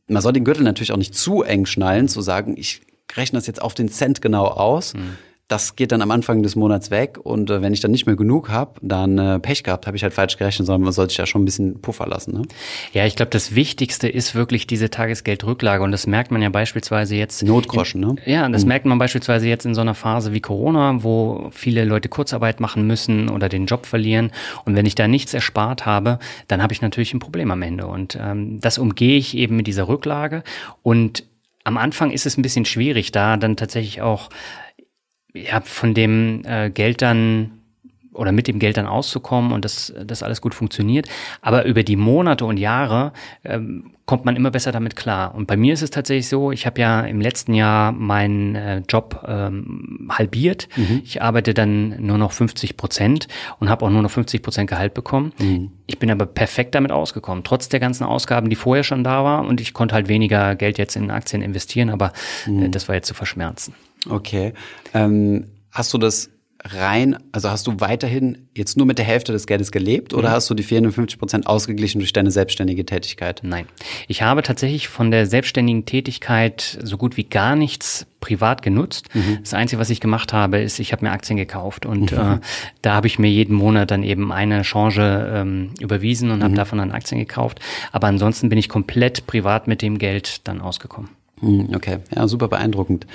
man 0.09 0.23
soll 0.23 0.33
den 0.33 0.45
Gürtel 0.45 0.65
natürlich 0.65 0.93
auch 0.93 0.97
nicht 0.97 1.15
zu 1.15 1.43
eng 1.43 1.67
schnallen, 1.67 2.09
zu 2.09 2.21
sagen, 2.21 2.55
ich 2.57 2.81
rechne 3.15 3.39
das 3.39 3.47
jetzt 3.47 3.63
auf 3.63 3.75
den 3.75 3.89
Cent 3.89 4.21
genau 4.21 4.47
aus. 4.47 4.95
Das 5.49 5.77
geht 5.77 5.93
dann 5.93 6.03
am 6.03 6.11
Anfang 6.11 6.43
des 6.43 6.57
Monats 6.57 6.91
weg 6.91 7.19
und 7.23 7.49
äh, 7.49 7.63
wenn 7.63 7.73
ich 7.73 7.81
dann 7.81 7.91
nicht 7.91 8.05
mehr 8.05 8.17
genug 8.17 8.51
habe, 8.51 8.73
dann 8.83 9.17
äh, 9.17 9.41
Pech 9.41 9.65
gehabt, 9.65 9.87
habe 9.87 9.97
ich 9.97 10.03
halt 10.03 10.13
falsch 10.13 10.37
gerechnet, 10.37 10.67
sondern 10.67 10.83
man 10.83 10.93
sollte 10.93 11.13
sich 11.13 11.19
ja 11.19 11.25
schon 11.25 11.43
ein 11.43 11.45
bisschen 11.47 11.81
Puffer 11.81 12.07
lassen. 12.07 12.35
Ne? 12.35 12.43
Ja, 12.93 13.07
ich 13.07 13.17
glaube, 13.17 13.31
das 13.31 13.55
Wichtigste 13.55 14.09
ist 14.09 14.35
wirklich 14.35 14.67
diese 14.67 14.91
Tagesgeldrücklage 14.91 15.83
und 15.83 15.91
das 15.91 16.07
merkt 16.07 16.31
man 16.31 16.43
ja 16.43 16.51
beispielsweise 16.51 17.17
jetzt. 17.17 17.43
Notgroschen, 17.43 18.03
in, 18.03 18.09
ne? 18.09 18.17
Ja, 18.27 18.47
das 18.51 18.63
mhm. 18.65 18.69
merkt 18.69 18.85
man 18.85 18.99
beispielsweise 18.99 19.49
jetzt 19.49 19.65
in 19.65 19.75
so 19.75 19.81
einer 19.81 19.95
Phase 19.95 20.35
wie 20.35 20.41
Corona, 20.41 21.03
wo 21.03 21.49
viele 21.51 21.85
Leute 21.85 22.11
Kurzarbeit 22.11 22.61
machen 22.61 22.87
müssen 22.87 23.31
oder 23.31 23.49
den 23.49 23.65
Job 23.65 23.87
verlieren 23.87 24.33
und 24.67 24.77
wenn 24.77 24.85
ich 24.85 24.97
da 24.97 25.09
nichts 25.09 25.33
erspart 25.33 25.87
habe, 25.87 26.19
dann 26.49 26.63
habe 26.63 26.75
ich 26.75 26.83
natürlich 26.83 27.15
ein 27.15 27.21
Problem 27.21 27.51
am 27.51 27.63
Ende 27.63 27.87
und 27.87 28.19
ähm, 28.21 28.61
das 28.61 28.77
umgehe 28.77 29.17
ich 29.17 29.35
eben 29.35 29.57
mit 29.57 29.67
dieser 29.67 29.89
Rücklage 29.89 30.43
und 30.83 31.25
am 31.65 31.77
Anfang 31.77 32.11
ist 32.11 32.27
es 32.27 32.37
ein 32.39 32.43
bisschen 32.43 32.65
schwierig, 32.65 33.13
da 33.13 33.37
dann 33.37 33.57
tatsächlich 33.57 34.01
auch 34.01 34.31
ja, 35.47 35.61
von 35.61 35.95
dem 35.95 36.43
äh, 36.45 36.71
Geld 36.71 37.03
dann 37.03 37.58
oder 38.19 38.33
mit 38.33 38.49
dem 38.49 38.59
Geld 38.59 38.77
dann 38.77 38.87
auszukommen 38.87 39.53
und 39.53 39.65
dass 39.65 39.93
das 40.05 40.23
alles 40.23 40.41
gut 40.41 40.55
funktioniert. 40.55 41.09
Aber 41.41 41.65
über 41.65 41.83
die 41.83 41.97
Monate 41.97 42.45
und 42.45 42.57
Jahre 42.57 43.13
ähm, 43.45 43.93
kommt 44.09 44.25
man 44.25 44.37
immer 44.37 44.51
besser 44.51 44.73
damit 44.73 44.97
klar. 44.97 45.35
Und 45.35 45.47
bei 45.47 45.57
mir 45.57 45.75
ist 45.75 45.83
es 45.83 45.91
tatsächlich 45.91 46.29
so, 46.29 46.51
ich 46.51 46.65
habe 46.65 46.81
ja 46.81 47.03
im 47.03 47.21
letzten 47.21 47.53
Jahr 47.53 47.93
meinen 47.93 48.55
äh, 48.55 48.83
Job 48.89 49.23
ähm, 49.29 50.09
halbiert. 50.11 50.67
Mhm. 50.77 51.03
Ich 51.05 51.21
arbeite 51.21 51.53
dann 51.53 52.01
nur 52.01 52.17
noch 52.17 52.33
50 52.33 52.79
Prozent 52.79 53.29
und 53.61 53.69
habe 53.69 53.85
auch 53.85 53.91
nur 53.91 54.01
noch 54.01 54.11
50 54.11 54.43
Prozent 54.43 54.71
Gehalt 54.71 54.95
bekommen. 54.95 55.33
Mhm. 55.39 55.73
Ich 55.87 55.99
bin 55.99 56.11
aber 56.11 56.25
perfekt 56.25 56.75
damit 56.75 56.91
ausgekommen, 56.91 57.45
trotz 57.45 57.69
der 57.69 57.81
ganzen 57.81 58.05
Ausgaben, 58.05 58.49
die 58.49 58.57
vorher 58.57 58.83
schon 58.83 59.05
da 59.05 59.25
waren. 59.25 59.47
Und 59.47 59.61
ich 59.61 59.75
konnte 59.75 59.95
halt 59.95 60.09
weniger 60.09 60.55
Geld 60.55 60.79
jetzt 60.79 60.97
in 60.97 61.11
Aktien 61.11 61.43
investieren, 61.43 61.91
aber 61.91 62.13
äh, 62.47 62.51
mhm. 62.51 62.63
äh, 62.63 62.69
das 62.71 62.89
war 62.89 62.95
jetzt 62.95 63.09
zu 63.09 63.15
verschmerzen. 63.15 63.75
Okay. 64.09 64.55
Ähm, 64.95 65.49
hast 65.71 65.93
du 65.93 65.99
das 65.99 66.31
rein, 66.75 67.19
also 67.33 67.51
hast 67.51 67.67
du 67.67 67.81
weiterhin 67.81 68.49
jetzt 68.55 68.77
nur 68.77 68.87
mit 68.87 68.99
der 68.99 69.05
Hälfte 69.05 69.33
des 69.33 69.47
Geldes 69.47 69.73
gelebt 69.73 70.15
oder 70.15 70.31
mhm. 70.31 70.33
hast 70.33 70.51
du 70.51 70.55
die 70.55 70.63
54 70.63 71.19
Prozent 71.19 71.47
ausgeglichen 71.47 71.99
durch 71.99 72.13
deine 72.13 72.31
selbstständige 72.31 72.85
Tätigkeit? 72.85 73.41
Nein. 73.43 73.67
Ich 74.07 74.23
habe 74.23 74.43
tatsächlich 74.43 74.89
von 74.89 75.11
der 75.11 75.27
selbstständigen 75.27 75.85
Tätigkeit 75.85 76.79
so 76.83 76.97
gut 76.97 77.17
wie 77.17 77.25
gar 77.25 77.57
nichts 77.57 78.07
privat 78.21 78.63
genutzt. 78.63 79.15
Mhm. 79.15 79.39
Das 79.41 79.55
Einzige, 79.55 79.81
was 79.81 79.91
ich 79.91 80.01
gemacht 80.01 80.33
habe, 80.33 80.59
ist, 80.59 80.79
ich 80.79 80.93
habe 80.93 81.05
mir 81.05 81.13
Aktien 81.13 81.37
gekauft 81.37 81.87
und 81.87 82.13
mhm. 82.13 82.19
äh, 82.19 82.39
da 82.83 82.95
habe 82.95 83.07
ich 83.07 83.19
mir 83.19 83.31
jeden 83.31 83.55
Monat 83.55 83.91
dann 83.91 84.03
eben 84.03 84.33
eine 84.33 84.63
Chance 84.63 85.31
ähm, 85.33 85.71
überwiesen 85.81 86.31
und 86.31 86.43
habe 86.43 86.53
mhm. 86.53 86.57
davon 86.57 86.79
dann 86.79 86.93
Aktien 86.93 87.19
gekauft. 87.19 87.61
Aber 87.93 88.07
ansonsten 88.09 88.49
bin 88.49 88.59
ich 88.59 88.69
komplett 88.69 89.27
privat 89.27 89.69
mit 89.69 89.83
dem 89.83 89.99
Geld 89.99 90.47
dann 90.49 90.61
ausgekommen. 90.61 91.11
Mhm, 91.41 91.71
okay, 91.75 91.99
ja, 92.15 92.27
super 92.27 92.49
beeindruckend. 92.49 93.07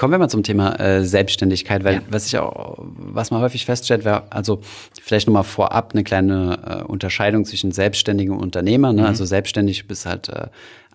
Kommen 0.00 0.14
wir 0.14 0.18
mal 0.18 0.30
zum 0.30 0.42
Thema 0.42 0.80
äh, 0.80 1.04
Selbstständigkeit, 1.04 1.84
weil 1.84 1.96
ja. 1.96 2.00
was 2.08 2.26
ich 2.26 2.38
auch, 2.38 2.78
was 2.78 3.30
man 3.30 3.42
häufig 3.42 3.66
feststellt, 3.66 4.06
wäre, 4.06 4.32
also 4.32 4.62
vielleicht 5.02 5.26
nochmal 5.26 5.44
vorab 5.44 5.90
eine 5.92 6.04
kleine 6.04 6.80
äh, 6.80 6.84
Unterscheidung 6.84 7.44
zwischen 7.44 7.70
selbstständigen 7.70 8.34
und 8.34 8.42
Unternehmer. 8.42 8.94
Ne? 8.94 9.02
Mhm. 9.02 9.08
Also 9.08 9.26
selbstständig 9.26 9.86
bist 9.86 10.06
halt 10.06 10.30
äh, 10.30 10.46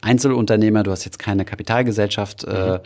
Einzelunternehmer, 0.01 0.81
du 0.81 0.89
hast 0.89 1.05
jetzt 1.05 1.19
keine 1.19 1.45
Kapitalgesellschaft 1.45 2.45
äh, 2.45 2.49
mhm. 2.49 2.79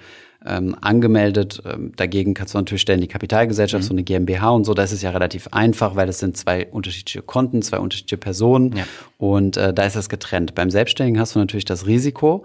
ähm, 0.45 0.75
angemeldet. 0.81 1.61
Ähm, 1.65 1.93
dagegen 1.95 2.33
kannst 2.33 2.53
du 2.53 2.57
natürlich 2.57 2.81
stellen 2.81 2.99
die 2.99 3.07
Kapitalgesellschaft, 3.07 3.85
mhm. 3.85 3.87
so 3.87 3.93
eine 3.93 4.03
GmbH 4.03 4.49
und 4.49 4.65
so. 4.65 4.73
Da 4.73 4.83
ist 4.83 5.01
ja 5.01 5.11
relativ 5.11 5.47
einfach, 5.53 5.95
weil 5.95 6.07
das 6.07 6.19
sind 6.19 6.35
zwei 6.35 6.67
unterschiedliche 6.67 7.21
Konten, 7.21 7.61
zwei 7.61 7.79
unterschiedliche 7.79 8.17
Personen 8.17 8.75
ja. 8.75 8.83
und 9.19 9.55
äh, 9.55 9.73
da 9.73 9.83
ist 9.83 9.95
das 9.95 10.09
getrennt. 10.09 10.53
Beim 10.53 10.69
Selbstständigen 10.69 11.17
hast 11.17 11.35
du 11.35 11.39
natürlich 11.39 11.63
das 11.63 11.87
Risiko, 11.87 12.43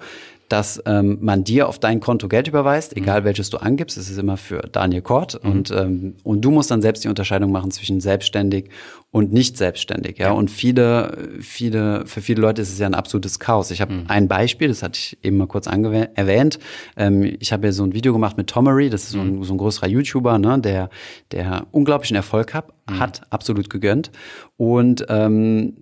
dass 0.49 0.83
ähm, 0.87 1.19
man 1.21 1.45
dir 1.45 1.69
auf 1.69 1.79
dein 1.79 2.01
Konto 2.01 2.29
Geld 2.29 2.49
überweist, 2.49 2.95
mhm. 2.95 3.03
egal 3.03 3.21
mhm. 3.21 3.25
welches 3.25 3.51
du 3.51 3.59
angibst. 3.59 3.97
Es 3.97 4.11
ist 4.11 4.19
immer 4.19 4.37
für 4.37 4.61
Daniel 4.71 5.03
Kort 5.03 5.43
mhm. 5.43 5.51
und 5.51 5.71
ähm, 5.71 6.15
und 6.23 6.43
du 6.43 6.51
musst 6.51 6.71
dann 6.71 6.83
selbst 6.83 7.05
die 7.05 7.09
Unterscheidung 7.09 7.51
machen 7.51 7.71
zwischen 7.71 8.01
selbstständig 8.01 8.71
und 9.11 9.33
nicht 9.33 9.57
selbstständig. 9.57 10.19
Ja, 10.19 10.27
ja. 10.27 10.33
und 10.33 10.51
viele 10.51 11.37
viele 11.41 12.07
für 12.07 12.21
viele 12.21 12.41
Leute 12.41 12.63
ist 12.63 12.73
es 12.73 12.79
ja 12.79 12.87
ein 12.87 12.95
absolutes 12.95 13.39
Chaos. 13.39 13.71
Ich 13.71 13.81
habe 13.81 13.95
mhm. 13.95 14.05
ein 14.09 14.29
Beispiel, 14.29 14.69
das 14.69 14.83
hatte 14.83 14.99
ich 14.99 15.19
eben 15.23 15.37
mal 15.37 15.47
kurz 15.47 15.67
erwähnt. 15.67 16.59
Ähm, 16.97 17.37
ich 17.41 17.53
habe 17.53 17.67
ja 17.67 17.73
so 17.73 17.85
ein 17.85 17.95
Video 17.95 18.13
gemacht 18.13 18.37
mit 18.37 18.49
Tomery, 18.49 18.91
das 18.91 19.05
ist 19.05 19.11
so 19.11 19.21
ein, 19.21 19.37
mhm. 19.37 19.45
so 19.45 19.55
ein 19.55 19.59
größerer 19.59 19.89
YouTuber, 19.89 20.39
ne, 20.39 20.59
der 20.59 20.91
der 21.33 21.67
unglaublichen 21.71 22.17
Erfolg 22.17 22.55
hat, 22.55 22.69
mhm. 22.89 22.99
hat 22.99 23.23
absolut 23.31 23.71
gegönnt 23.71 24.11
und 24.57 25.07
ähm, 25.09 25.75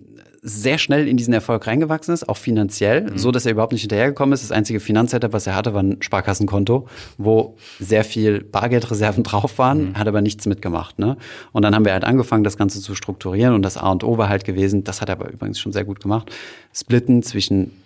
sehr 0.45 0.77
schnell 0.77 1.07
in 1.07 1.15
diesen 1.15 1.33
Erfolg 1.33 1.65
reingewachsen 1.65 2.13
ist, 2.13 2.27
auch 2.27 2.35
finanziell, 2.35 3.03
mhm. 3.03 3.17
so 3.17 3.31
dass 3.31 3.45
er 3.45 3.53
überhaupt 3.53 3.71
nicht 3.71 3.81
hinterhergekommen 3.81 4.33
ist. 4.33 4.43
Das 4.43 4.51
einzige 4.51 4.81
Finanzsetup, 4.81 5.31
was 5.31 5.47
er 5.47 5.55
hatte, 5.55 5.73
war 5.73 5.81
ein 5.81 6.01
Sparkassenkonto, 6.01 6.87
wo 7.17 7.55
sehr 7.79 8.03
viel 8.03 8.43
Bargeldreserven 8.43 9.23
drauf 9.23 9.57
waren, 9.57 9.89
mhm. 9.89 9.97
hat 9.97 10.07
aber 10.07 10.21
nichts 10.21 10.45
mitgemacht. 10.45 10.99
Ne? 10.99 11.17
Und 11.53 11.61
dann 11.61 11.73
haben 11.73 11.85
wir 11.85 11.93
halt 11.93 12.03
angefangen, 12.03 12.43
das 12.43 12.57
Ganze 12.57 12.81
zu 12.81 12.93
strukturieren 12.93 13.53
und 13.53 13.61
das 13.61 13.77
A 13.77 13.89
und 13.89 14.03
O 14.03 14.17
war 14.17 14.27
halt 14.27 14.43
gewesen, 14.43 14.83
das 14.83 14.99
hat 14.99 15.09
er 15.09 15.13
aber 15.13 15.31
übrigens 15.31 15.59
schon 15.59 15.71
sehr 15.71 15.85
gut 15.85 16.01
gemacht, 16.01 16.29
splitten 16.73 17.23
zwischen 17.23 17.82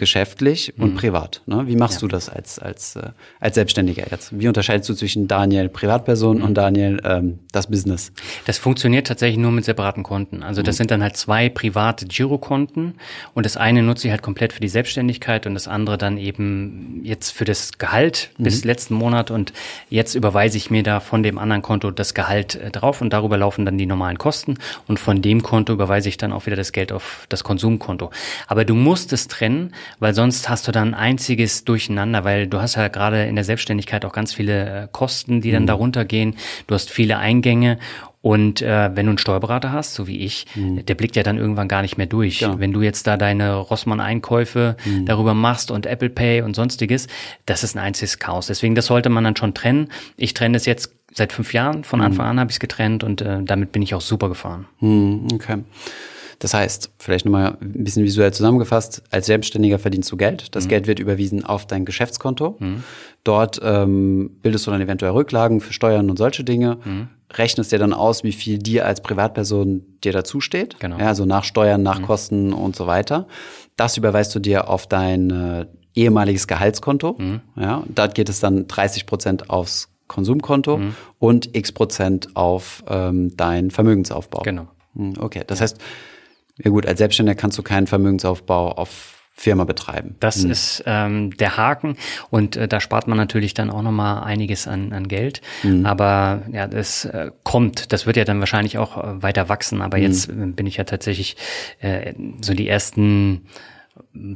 geschäftlich 0.00 0.74
und 0.78 0.94
mhm. 0.94 0.96
privat. 0.96 1.42
Ne? 1.46 1.68
Wie 1.68 1.76
machst 1.76 1.96
ja. 1.96 2.00
du 2.00 2.08
das 2.08 2.28
als, 2.28 2.58
als, 2.58 2.96
äh, 2.96 3.10
als 3.38 3.54
Selbstständiger 3.54 4.10
jetzt? 4.10 4.36
Wie 4.36 4.48
unterscheidest 4.48 4.88
du 4.88 4.94
zwischen 4.94 5.28
Daniel 5.28 5.68
Privatperson 5.68 6.38
mhm. 6.38 6.44
und 6.44 6.54
Daniel 6.54 7.00
ähm, 7.04 7.38
das 7.52 7.68
Business? 7.68 8.12
Das 8.46 8.58
funktioniert 8.58 9.06
tatsächlich 9.06 9.38
nur 9.38 9.52
mit 9.52 9.64
separaten 9.64 10.02
Konten. 10.02 10.42
Also 10.42 10.62
das 10.62 10.74
mhm. 10.74 10.78
sind 10.78 10.90
dann 10.90 11.02
halt 11.02 11.16
zwei 11.16 11.48
private 11.48 12.06
Girokonten 12.06 12.94
und 13.34 13.46
das 13.46 13.56
eine 13.56 13.84
nutze 13.84 14.08
ich 14.08 14.10
halt 14.10 14.22
komplett 14.22 14.52
für 14.52 14.60
die 14.60 14.68
Selbstständigkeit 14.68 15.46
und 15.46 15.54
das 15.54 15.68
andere 15.68 15.98
dann 15.98 16.18
eben 16.18 17.02
jetzt 17.04 17.30
für 17.30 17.44
das 17.44 17.78
Gehalt 17.78 18.30
bis 18.38 18.64
mhm. 18.64 18.68
letzten 18.68 18.94
Monat 18.94 19.30
und 19.30 19.52
jetzt 19.90 20.14
überweise 20.14 20.56
ich 20.56 20.70
mir 20.70 20.82
da 20.82 20.98
von 20.98 21.22
dem 21.22 21.38
anderen 21.38 21.62
Konto 21.62 21.90
das 21.90 22.14
Gehalt 22.14 22.56
äh, 22.56 22.70
drauf 22.70 23.00
und 23.00 23.12
darüber 23.12 23.36
laufen 23.36 23.64
dann 23.64 23.78
die 23.78 23.86
normalen 23.86 24.18
Kosten 24.18 24.56
und 24.88 24.98
von 24.98 25.22
dem 25.22 25.42
Konto 25.42 25.72
überweise 25.72 26.08
ich 26.08 26.16
dann 26.16 26.32
auch 26.32 26.46
wieder 26.46 26.56
das 26.56 26.72
Geld 26.72 26.90
auf 26.90 27.26
das 27.28 27.44
Konsumkonto. 27.44 28.10
Aber 28.48 28.64
du 28.64 28.74
musst 28.74 29.12
es 29.12 29.28
trennen, 29.28 29.74
weil 29.98 30.14
sonst 30.14 30.48
hast 30.48 30.68
du 30.68 30.72
dann 30.72 30.94
einziges 30.94 31.64
Durcheinander, 31.64 32.24
weil 32.24 32.46
du 32.46 32.60
hast 32.60 32.76
ja 32.76 32.88
gerade 32.88 33.24
in 33.24 33.34
der 33.34 33.44
Selbstständigkeit 33.44 34.04
auch 34.04 34.12
ganz 34.12 34.32
viele 34.32 34.84
äh, 34.84 34.88
Kosten, 34.90 35.40
die 35.40 35.52
dann 35.52 35.64
mhm. 35.64 35.68
darunter 35.68 36.04
gehen. 36.04 36.36
Du 36.66 36.74
hast 36.74 36.90
viele 36.90 37.18
Eingänge 37.18 37.78
und 38.22 38.60
äh, 38.60 38.90
wenn 38.94 39.06
du 39.06 39.10
einen 39.10 39.18
Steuerberater 39.18 39.72
hast, 39.72 39.94
so 39.94 40.06
wie 40.06 40.18
ich, 40.18 40.46
mhm. 40.54 40.84
der 40.84 40.94
blickt 40.94 41.16
ja 41.16 41.22
dann 41.22 41.38
irgendwann 41.38 41.68
gar 41.68 41.80
nicht 41.80 41.96
mehr 41.96 42.06
durch. 42.06 42.40
Ja. 42.40 42.58
Wenn 42.58 42.72
du 42.72 42.82
jetzt 42.82 43.06
da 43.06 43.16
deine 43.16 43.54
Rossmann-Einkäufe 43.54 44.76
mhm. 44.84 45.06
darüber 45.06 45.32
machst 45.32 45.70
und 45.70 45.86
Apple 45.86 46.10
Pay 46.10 46.42
und 46.42 46.54
sonstiges, 46.54 47.06
das 47.46 47.64
ist 47.64 47.76
ein 47.76 47.78
einziges 47.78 48.18
Chaos. 48.18 48.46
Deswegen, 48.46 48.74
das 48.74 48.86
sollte 48.86 49.08
man 49.08 49.24
dann 49.24 49.36
schon 49.36 49.54
trennen. 49.54 49.88
Ich 50.18 50.34
trenne 50.34 50.54
das 50.54 50.66
jetzt 50.66 50.92
seit 51.14 51.32
fünf 51.32 51.54
Jahren. 51.54 51.82
Von 51.82 52.00
mhm. 52.00 52.06
Anfang 52.06 52.26
an 52.26 52.40
habe 52.40 52.50
ich 52.50 52.56
es 52.56 52.60
getrennt 52.60 53.04
und 53.04 53.22
äh, 53.22 53.42
damit 53.42 53.72
bin 53.72 53.80
ich 53.80 53.94
auch 53.94 54.02
super 54.02 54.28
gefahren. 54.28 54.66
Mhm, 54.80 55.28
okay. 55.32 55.58
Das 56.40 56.54
heißt, 56.54 56.90
vielleicht 56.98 57.26
nochmal 57.26 57.58
ein 57.60 57.84
bisschen 57.84 58.02
visuell 58.02 58.32
zusammengefasst, 58.32 59.02
als 59.10 59.26
Selbstständiger 59.26 59.78
verdienst 59.78 60.10
du 60.10 60.16
Geld. 60.16 60.54
Das 60.56 60.64
mhm. 60.64 60.68
Geld 60.70 60.86
wird 60.86 60.98
überwiesen 60.98 61.44
auf 61.44 61.66
dein 61.66 61.84
Geschäftskonto. 61.84 62.56
Mhm. 62.58 62.82
Dort 63.24 63.60
ähm, 63.62 64.30
bildest 64.40 64.66
du 64.66 64.70
dann 64.70 64.80
eventuell 64.80 65.12
Rücklagen 65.12 65.60
für 65.60 65.74
Steuern 65.74 66.08
und 66.08 66.16
solche 66.16 66.42
Dinge. 66.42 66.78
Mhm. 66.82 67.08
Rechnest 67.34 67.72
dir 67.72 67.78
dann 67.78 67.92
aus, 67.92 68.24
wie 68.24 68.32
viel 68.32 68.58
dir 68.58 68.86
als 68.86 69.02
Privatperson 69.02 69.82
dir 70.02 70.12
dazu 70.12 70.40
steht. 70.40 70.80
Genau. 70.80 70.98
Ja, 70.98 71.08
also 71.08 71.26
nach 71.26 71.44
Steuern, 71.44 71.82
nach 71.82 72.00
mhm. 72.00 72.06
Kosten 72.06 72.52
und 72.54 72.74
so 72.74 72.86
weiter. 72.86 73.26
Das 73.76 73.98
überweist 73.98 74.34
du 74.34 74.38
dir 74.40 74.68
auf 74.70 74.86
dein 74.86 75.30
äh, 75.30 75.66
ehemaliges 75.94 76.46
Gehaltskonto. 76.46 77.16
Mhm. 77.18 77.40
Ja, 77.54 77.84
dort 77.94 78.14
geht 78.14 78.30
es 78.30 78.40
dann 78.40 78.66
30 78.66 79.04
Prozent 79.04 79.50
aufs 79.50 79.90
Konsumkonto 80.08 80.78
mhm. 80.78 80.94
und 81.18 81.54
x 81.54 81.70
Prozent 81.70 82.34
auf 82.34 82.82
ähm, 82.88 83.36
dein 83.36 83.70
Vermögensaufbau. 83.70 84.40
Genau. 84.40 84.68
Hm, 84.96 85.14
okay, 85.20 85.44
das 85.46 85.60
heißt, 85.60 85.78
ja 86.62 86.70
gut, 86.70 86.86
als 86.86 86.98
Selbstständiger 86.98 87.34
kannst 87.34 87.58
du 87.58 87.62
keinen 87.62 87.86
Vermögensaufbau 87.86 88.72
auf 88.72 89.16
Firma 89.40 89.64
betreiben. 89.64 90.16
Das 90.20 90.42
hm. 90.42 90.50
ist 90.50 90.82
ähm, 90.84 91.34
der 91.38 91.56
Haken 91.56 91.96
und 92.28 92.56
äh, 92.56 92.68
da 92.68 92.78
spart 92.78 93.08
man 93.08 93.16
natürlich 93.16 93.54
dann 93.54 93.70
auch 93.70 93.80
nochmal 93.80 94.22
einiges 94.22 94.68
an, 94.68 94.92
an 94.92 95.08
Geld. 95.08 95.40
Hm. 95.62 95.86
Aber 95.86 96.42
ja, 96.52 96.66
das 96.66 97.06
äh, 97.06 97.30
kommt, 97.42 97.90
das 97.92 98.04
wird 98.04 98.18
ja 98.18 98.24
dann 98.24 98.40
wahrscheinlich 98.40 98.76
auch 98.76 98.98
äh, 98.98 99.22
weiter 99.22 99.48
wachsen. 99.48 99.80
Aber 99.80 99.96
hm. 99.96 100.04
jetzt 100.04 100.28
äh, 100.28 100.32
bin 100.34 100.66
ich 100.66 100.76
ja 100.76 100.84
tatsächlich 100.84 101.38
äh, 101.80 102.12
so 102.42 102.52
die 102.52 102.68
ersten 102.68 103.46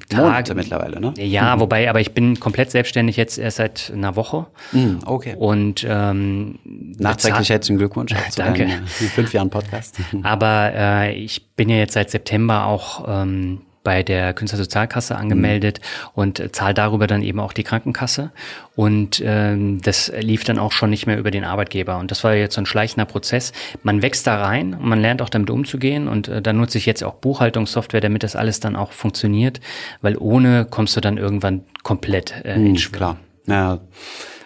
Tage 0.09 0.55
mittlerweile, 0.55 1.01
ne? 1.01 1.15
Ja, 1.19 1.57
mhm. 1.57 1.61
wobei, 1.61 1.89
aber 1.89 2.01
ich 2.01 2.13
bin 2.13 2.41
komplett 2.41 2.71
selbstständig 2.71 3.17
jetzt 3.17 3.39
erst 3.39 3.59
seit 3.59 3.93
einer 3.95 4.17
Woche. 4.17 4.47
Mhm, 4.73 5.01
okay. 5.07 5.35
Und 5.39 5.87
ähm, 5.89 6.59
nachträglich 6.99 7.51
herzlichen 7.51 7.79
Glückwunsch 7.79 8.15
zu 8.31 8.43
Danke. 8.43 8.69
fünf 8.87 9.33
Jahren 9.33 9.51
Podcast. 9.51 9.99
aber 10.23 10.73
äh, 10.75 11.15
ich 11.15 11.55
bin 11.55 11.69
ja 11.69 11.77
jetzt 11.77 11.95
seit 11.95 12.11
September 12.11 12.67
auch 12.67 13.05
ähm, 13.09 13.63
bei 13.85 14.03
der 14.03 14.35
Künstlersozialkasse 14.35 15.15
angemeldet 15.15 15.81
mhm. 15.81 16.11
und 16.15 16.57
zahlt 16.57 16.79
darüber 16.79 17.07
dann 17.07 17.23
eben 17.23 17.39
auch 17.39 17.53
die 17.53 17.63
Krankenkasse. 17.63 18.33
Und 18.75 19.23
ähm, 19.25 19.81
das 19.83 20.11
lief 20.19 20.43
dann 20.43 20.59
auch 20.59 20.73
schon 20.73 20.91
nicht 20.91 21.07
mehr 21.07 21.19
über 21.19 21.31
den 21.31 21.45
Arbeitgeber. 21.45 21.99
Und 21.99 22.11
das 22.11 22.25
war 22.25 22.35
jetzt 22.35 22.55
so 22.55 22.63
ein 22.63 22.67
schleichender 22.67 23.05
Prozess. 23.05 23.53
Man 23.85 24.03
wächst 24.03 24.27
da 24.27 24.43
rein 24.43 24.75
und 24.75 24.87
man 24.87 25.01
lernt 25.01 25.23
auch 25.23 25.29
damit 25.29 25.51
umzugehen. 25.51 26.09
Und 26.09 26.27
äh, 26.27 26.43
da 26.43 26.53
nutze 26.53 26.79
ich 26.79 26.87
jetzt 26.87 27.05
auch 27.05 27.15
Buchhaltungssoftware, 27.15 28.01
damit 28.01 28.25
das 28.25 28.35
alles 28.35 28.59
dann 28.59 28.75
auch 28.75 28.93
funktioniert. 28.93 29.61
Weil 30.01 30.17
ohne 30.17 30.65
kommst 30.65 30.97
du 30.97 31.01
dann 31.01 31.19
irgendwann 31.19 31.65
komplett 31.85 32.35
äh, 32.45 32.59
mhm, 32.59 32.67
in 32.67 32.79
Schwimmen. 32.79 32.97
Klar. 32.97 33.17
Ja, 33.47 33.81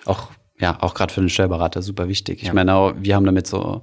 auch 0.04 0.28
ja, 0.60 0.76
auch 0.80 0.94
gerade 0.94 1.14
für 1.14 1.20
den 1.20 1.28
Steuerberater 1.28 1.82
super 1.82 2.08
wichtig. 2.08 2.42
Ich 2.42 2.48
ja. 2.48 2.54
meine, 2.54 2.94
wir 2.98 3.14
haben 3.14 3.24
damit 3.24 3.46
so 3.46 3.82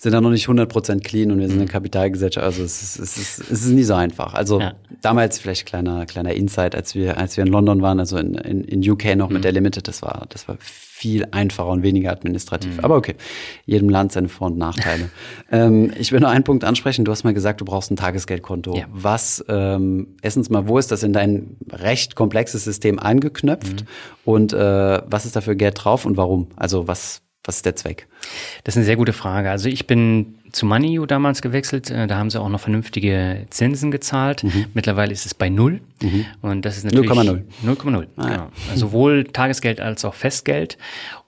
sind 0.00 0.12
da 0.12 0.20
noch 0.20 0.30
nicht 0.30 0.46
100% 0.46 1.02
clean 1.02 1.32
und 1.32 1.40
wir 1.40 1.48
sind 1.48 1.56
eine 1.56 1.64
mhm. 1.64 1.70
Kapitalgesellschaft. 1.70 2.46
Also 2.46 2.62
es 2.62 2.82
ist, 2.82 2.98
es 3.00 3.16
ist, 3.16 3.40
es 3.40 3.66
ist 3.66 3.70
nie 3.70 3.82
so 3.82 3.94
einfach. 3.94 4.32
Also 4.32 4.60
ja. 4.60 4.74
damals 5.02 5.40
vielleicht 5.40 5.66
kleiner, 5.66 6.06
kleiner 6.06 6.34
Insight, 6.34 6.76
als 6.76 6.94
wir, 6.94 7.18
als 7.18 7.36
wir 7.36 7.44
in 7.44 7.50
London 7.50 7.82
waren, 7.82 7.98
also 7.98 8.16
in, 8.16 8.34
in, 8.34 8.62
in 8.62 8.88
UK 8.88 9.16
noch 9.16 9.28
mhm. 9.28 9.34
mit 9.34 9.44
der 9.44 9.50
Limited, 9.50 9.88
das 9.88 10.00
war, 10.00 10.26
das 10.28 10.46
war 10.46 10.56
viel 10.60 11.26
einfacher 11.32 11.68
und 11.68 11.82
weniger 11.82 12.12
administrativ. 12.12 12.76
Mhm. 12.76 12.84
Aber 12.84 12.96
okay, 12.96 13.16
jedem 13.66 13.88
Land 13.88 14.12
seine 14.12 14.28
Vor- 14.28 14.46
und 14.46 14.56
Nachteile. 14.56 15.10
ähm, 15.50 15.92
ich 15.98 16.12
will 16.12 16.20
nur 16.20 16.30
einen 16.30 16.44
Punkt 16.44 16.62
ansprechen. 16.62 17.04
Du 17.04 17.10
hast 17.10 17.24
mal 17.24 17.34
gesagt, 17.34 17.60
du 17.60 17.64
brauchst 17.64 17.90
ein 17.90 17.96
Tagesgeldkonto. 17.96 18.76
Ja. 18.76 18.84
Was, 18.92 19.44
ähm, 19.48 20.16
erstens 20.22 20.48
mal, 20.48 20.68
wo 20.68 20.78
ist 20.78 20.92
das 20.92 21.02
in 21.02 21.12
dein 21.12 21.56
recht 21.72 22.14
komplexes 22.14 22.62
System 22.62 23.00
angeknöpft? 23.00 23.82
Mhm. 23.82 23.86
Und 24.24 24.52
äh, 24.52 25.02
was 25.06 25.26
ist 25.26 25.34
da 25.34 25.40
für 25.40 25.56
Geld 25.56 25.82
drauf 25.82 26.04
und 26.04 26.16
warum? 26.16 26.48
Also 26.54 26.86
was, 26.86 27.22
was 27.42 27.56
ist 27.56 27.66
der 27.66 27.74
Zweck? 27.74 28.06
Das 28.64 28.74
ist 28.74 28.78
eine 28.78 28.86
sehr 28.86 28.96
gute 28.96 29.12
Frage. 29.12 29.50
Also 29.50 29.68
ich 29.68 29.86
bin 29.86 30.38
zu 30.52 30.66
MoneyU 30.66 31.06
damals 31.06 31.42
gewechselt. 31.42 31.90
Äh, 31.90 32.06
da 32.06 32.16
haben 32.16 32.30
sie 32.30 32.40
auch 32.40 32.48
noch 32.48 32.60
vernünftige 32.60 33.46
Zinsen 33.50 33.90
gezahlt. 33.90 34.44
Mhm. 34.44 34.66
Mittlerweile 34.74 35.12
ist 35.12 35.26
es 35.26 35.34
bei 35.34 35.48
null. 35.48 35.80
Mhm. 36.02 36.26
Und 36.42 36.64
das 36.64 36.76
ist 36.76 36.84
natürlich 36.84 37.10
0,0. 37.10 37.42
0,0. 37.64 38.06
Ah, 38.16 38.22
genau. 38.22 38.30
Ja. 38.30 38.48
Also 38.70 38.86
sowohl 38.86 39.24
Tagesgeld 39.24 39.80
als 39.80 40.04
auch 40.04 40.14
Festgeld. 40.14 40.78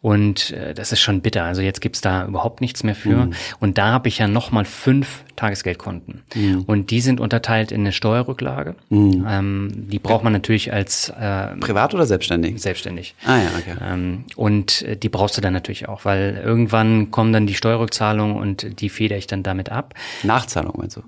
Und 0.00 0.52
äh, 0.52 0.72
das 0.74 0.92
ist 0.92 1.00
schon 1.00 1.20
bitter. 1.20 1.44
Also 1.44 1.60
jetzt 1.60 1.80
gibt's 1.80 2.00
da 2.00 2.26
überhaupt 2.26 2.60
nichts 2.60 2.82
mehr 2.84 2.94
für. 2.94 3.26
Mhm. 3.26 3.32
Und 3.58 3.78
da 3.78 3.88
habe 3.92 4.08
ich 4.08 4.18
ja 4.18 4.28
nochmal 4.28 4.64
fünf 4.64 5.24
Tagesgeldkonten. 5.36 6.22
Mhm. 6.34 6.62
Und 6.66 6.90
die 6.90 7.00
sind 7.00 7.20
unterteilt 7.20 7.72
in 7.72 7.80
eine 7.80 7.92
Steuerrücklage. 7.92 8.76
Mhm. 8.88 9.26
Ähm, 9.28 9.70
die 9.74 9.98
braucht 9.98 10.24
man 10.24 10.32
natürlich 10.32 10.72
als 10.72 11.10
äh, 11.10 11.56
Privat 11.56 11.94
oder 11.94 12.06
selbstständig? 12.06 12.60
Selbstständig. 12.60 13.14
Ah 13.26 13.38
ja, 13.38 13.50
okay. 13.58 13.76
Ähm, 13.82 14.24
und 14.36 14.82
äh, 14.82 14.96
die 14.96 15.08
brauchst 15.08 15.36
du 15.36 15.40
dann 15.40 15.52
natürlich 15.52 15.88
auch, 15.88 16.04
weil 16.04 16.40
irgendwann 16.42 16.79
kommen 17.10 17.32
dann 17.32 17.46
die 17.46 17.54
Steuerrückzahlungen 17.54 18.36
und 18.36 18.80
die 18.80 18.88
federe 18.88 19.18
ich 19.18 19.26
dann 19.26 19.42
damit 19.42 19.70
ab. 19.70 19.94
Nachzahlung 20.22 20.74
meinst 20.76 20.96
du? 20.96 21.02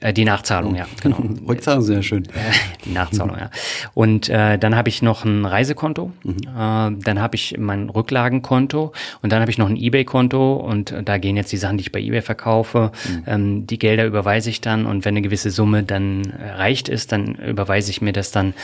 Äh, 0.00 0.12
die 0.12 0.24
Nachzahlung, 0.24 0.74
ja, 0.74 0.86
genau. 1.02 1.18
Rückzahlung 1.48 1.88
ja 1.88 2.02
schön. 2.02 2.26
die 2.84 2.90
Nachzahlung, 2.90 3.36
ja. 3.38 3.50
Und 3.94 4.28
äh, 4.28 4.58
dann 4.58 4.74
habe 4.74 4.88
ich 4.88 5.02
noch 5.02 5.24
ein 5.24 5.44
Reisekonto, 5.44 6.10
mhm. 6.24 6.32
äh, 6.32 7.02
dann 7.02 7.20
habe 7.20 7.36
ich 7.36 7.56
mein 7.58 7.88
Rücklagenkonto 7.88 8.92
und 9.22 9.32
dann 9.32 9.40
habe 9.40 9.50
ich 9.50 9.58
noch 9.58 9.68
ein 9.68 9.76
Ebay-Konto 9.76 10.54
und 10.54 10.94
da 11.04 11.18
gehen 11.18 11.36
jetzt 11.36 11.52
die 11.52 11.56
Sachen, 11.56 11.78
die 11.78 11.82
ich 11.82 11.92
bei 11.92 12.00
Ebay 12.00 12.22
verkaufe. 12.22 12.90
Mhm. 13.08 13.22
Ähm, 13.26 13.66
die 13.66 13.78
Gelder 13.78 14.04
überweise 14.04 14.50
ich 14.50 14.60
dann 14.60 14.86
und 14.86 15.04
wenn 15.04 15.12
eine 15.12 15.22
gewisse 15.22 15.50
Summe 15.50 15.84
dann 15.84 16.24
erreicht 16.24 16.88
ist, 16.88 17.12
dann 17.12 17.36
überweise 17.36 17.90
ich 17.90 18.02
mir 18.02 18.12
das 18.12 18.32
dann 18.32 18.54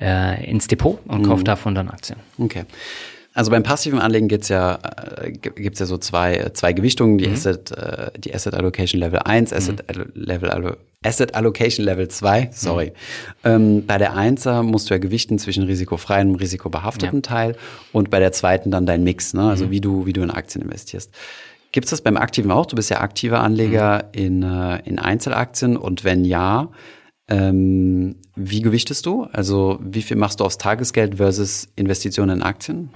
äh, 0.00 0.42
ins 0.48 0.68
Depot 0.68 1.00
und 1.06 1.22
mhm. 1.22 1.26
kaufe 1.26 1.44
davon 1.44 1.74
dann 1.74 1.90
Aktien. 1.90 2.18
Okay. 2.38 2.64
Also 3.36 3.50
beim 3.50 3.62
passiven 3.62 3.98
Anlegen 3.98 4.28
gibt's 4.28 4.48
ja, 4.48 4.78
äh, 5.20 5.30
gibt's 5.30 5.78
ja 5.78 5.84
so 5.84 5.98
zwei, 5.98 6.50
zwei 6.54 6.72
Gewichtungen, 6.72 7.18
die, 7.18 7.26
mhm. 7.26 7.34
Asset, 7.34 7.70
äh, 7.70 8.10
die 8.18 8.34
Asset 8.34 8.54
Allocation 8.54 8.98
Level 8.98 9.18
1, 9.18 9.52
Asset, 9.52 9.84
mhm. 9.94 10.10
Level, 10.14 10.48
Allo, 10.48 10.76
Asset 11.04 11.34
Allocation 11.34 11.84
Level 11.84 12.08
2, 12.08 12.48
sorry. 12.52 12.94
Mhm. 13.44 13.50
Ähm, 13.50 13.86
bei 13.86 13.98
der 13.98 14.14
1er 14.14 14.62
musst 14.62 14.88
du 14.88 14.94
ja 14.94 14.98
gewichten 14.98 15.38
zwischen 15.38 15.64
risikofreiem 15.64 16.30
und 16.30 16.36
risikobehafteten 16.36 17.18
ja. 17.18 17.20
Teil 17.20 17.56
und 17.92 18.08
bei 18.08 18.20
der 18.20 18.32
zweiten 18.32 18.70
dann 18.70 18.86
dein 18.86 19.04
Mix, 19.04 19.34
ne? 19.34 19.42
also 19.50 19.66
mhm. 19.66 19.70
wie, 19.70 19.80
du, 19.82 20.06
wie 20.06 20.14
du 20.14 20.22
in 20.22 20.30
Aktien 20.30 20.62
investierst. 20.64 21.12
Gibt's 21.72 21.90
das 21.90 22.00
beim 22.00 22.16
Aktiven 22.16 22.50
auch? 22.50 22.64
Du 22.64 22.74
bist 22.74 22.88
ja 22.88 23.02
aktiver 23.02 23.40
Anleger 23.40 24.04
mhm. 24.14 24.18
in, 24.18 24.42
äh, 24.44 24.80
in 24.86 24.98
Einzelaktien 24.98 25.76
und 25.76 26.04
wenn 26.04 26.24
ja, 26.24 26.70
ähm, 27.28 28.16
wie 28.34 28.62
gewichtest 28.62 29.06
du? 29.06 29.24
Also 29.24 29.78
wie 29.82 30.02
viel 30.02 30.16
machst 30.16 30.40
du 30.40 30.44
aufs 30.44 30.58
Tagesgeld 30.58 31.16
versus 31.16 31.68
Investitionen 31.76 32.38
in 32.38 32.42
Aktien? 32.42 32.90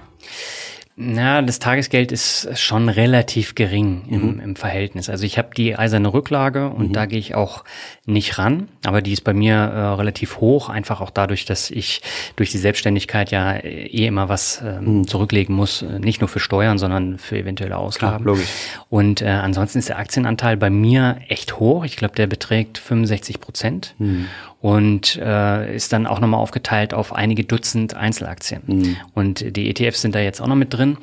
Na, 1.03 1.41
das 1.41 1.57
Tagesgeld 1.57 2.11
ist 2.11 2.47
schon 2.59 2.87
relativ 2.87 3.55
gering 3.55 4.03
im, 4.07 4.33
mhm. 4.33 4.39
im 4.39 4.55
Verhältnis. 4.55 5.09
Also 5.09 5.25
ich 5.25 5.39
habe 5.39 5.49
die 5.57 5.75
eiserne 5.75 6.13
Rücklage 6.13 6.69
und 6.69 6.89
mhm. 6.89 6.93
da 6.93 7.07
gehe 7.07 7.17
ich 7.17 7.33
auch 7.33 7.63
nicht 8.05 8.37
ran, 8.37 8.67
aber 8.85 9.01
die 9.01 9.13
ist 9.13 9.23
bei 9.23 9.33
mir 9.33 9.55
äh, 9.55 9.79
relativ 9.95 10.37
hoch, 10.37 10.69
einfach 10.69 11.01
auch 11.01 11.09
dadurch, 11.09 11.45
dass 11.45 11.71
ich 11.71 12.03
durch 12.35 12.51
die 12.51 12.59
Selbstständigkeit 12.59 13.31
ja 13.31 13.53
äh, 13.53 13.87
eh 13.87 14.05
immer 14.05 14.29
was 14.29 14.61
äh, 14.61 14.79
mhm. 14.79 15.07
zurücklegen 15.07 15.55
muss, 15.55 15.81
äh, 15.81 15.97
nicht 15.97 16.21
nur 16.21 16.27
für 16.27 16.39
Steuern, 16.39 16.77
sondern 16.77 17.17
für 17.17 17.37
eventuelle 17.37 17.77
Ausgaben. 17.77 18.23
Klar, 18.23 18.35
logisch. 18.35 18.49
Und 18.89 19.23
äh, 19.23 19.27
ansonsten 19.27 19.79
ist 19.79 19.89
der 19.89 19.97
Aktienanteil 19.97 20.55
bei 20.55 20.69
mir 20.69 21.17
echt 21.29 21.59
hoch. 21.59 21.83
Ich 21.83 21.95
glaube, 21.95 22.13
der 22.13 22.27
beträgt 22.27 22.77
65 22.77 23.39
Prozent. 23.39 23.95
Und 24.61 25.17
äh, 25.17 25.75
ist 25.75 25.91
dann 25.91 26.05
auch 26.05 26.19
nochmal 26.19 26.39
aufgeteilt 26.39 26.93
auf 26.93 27.13
einige 27.13 27.43
Dutzend 27.43 27.95
Einzelaktien. 27.95 28.61
Mhm. 28.67 28.97
Und 29.15 29.57
die 29.57 29.69
ETFs 29.69 30.01
sind 30.01 30.13
da 30.13 30.19
jetzt 30.19 30.39
auch 30.39 30.45
noch 30.45 30.55
mit 30.55 30.71
drin. 30.71 30.97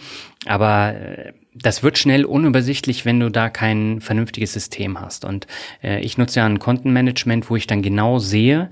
Aber 0.47 0.95
äh, 0.95 1.33
das 1.55 1.83
wird 1.83 1.99
schnell 1.99 2.25
unübersichtlich, 2.25 3.05
wenn 3.05 3.21
du 3.21 3.31
da 3.31 3.49
kein 3.49 4.01
vernünftiges 4.01 4.53
System 4.53 5.01
hast. 5.01 5.25
Und 5.25 5.47
äh, 5.83 6.01
ich 6.01 6.19
nutze 6.19 6.41
ja 6.41 6.47
ein 6.47 6.59
Kontenmanagement, 6.61 7.51
wo 7.51 7.57
ich 7.57 7.67
dann 7.67 7.83
genau 7.83 8.19
sehe, 8.21 8.71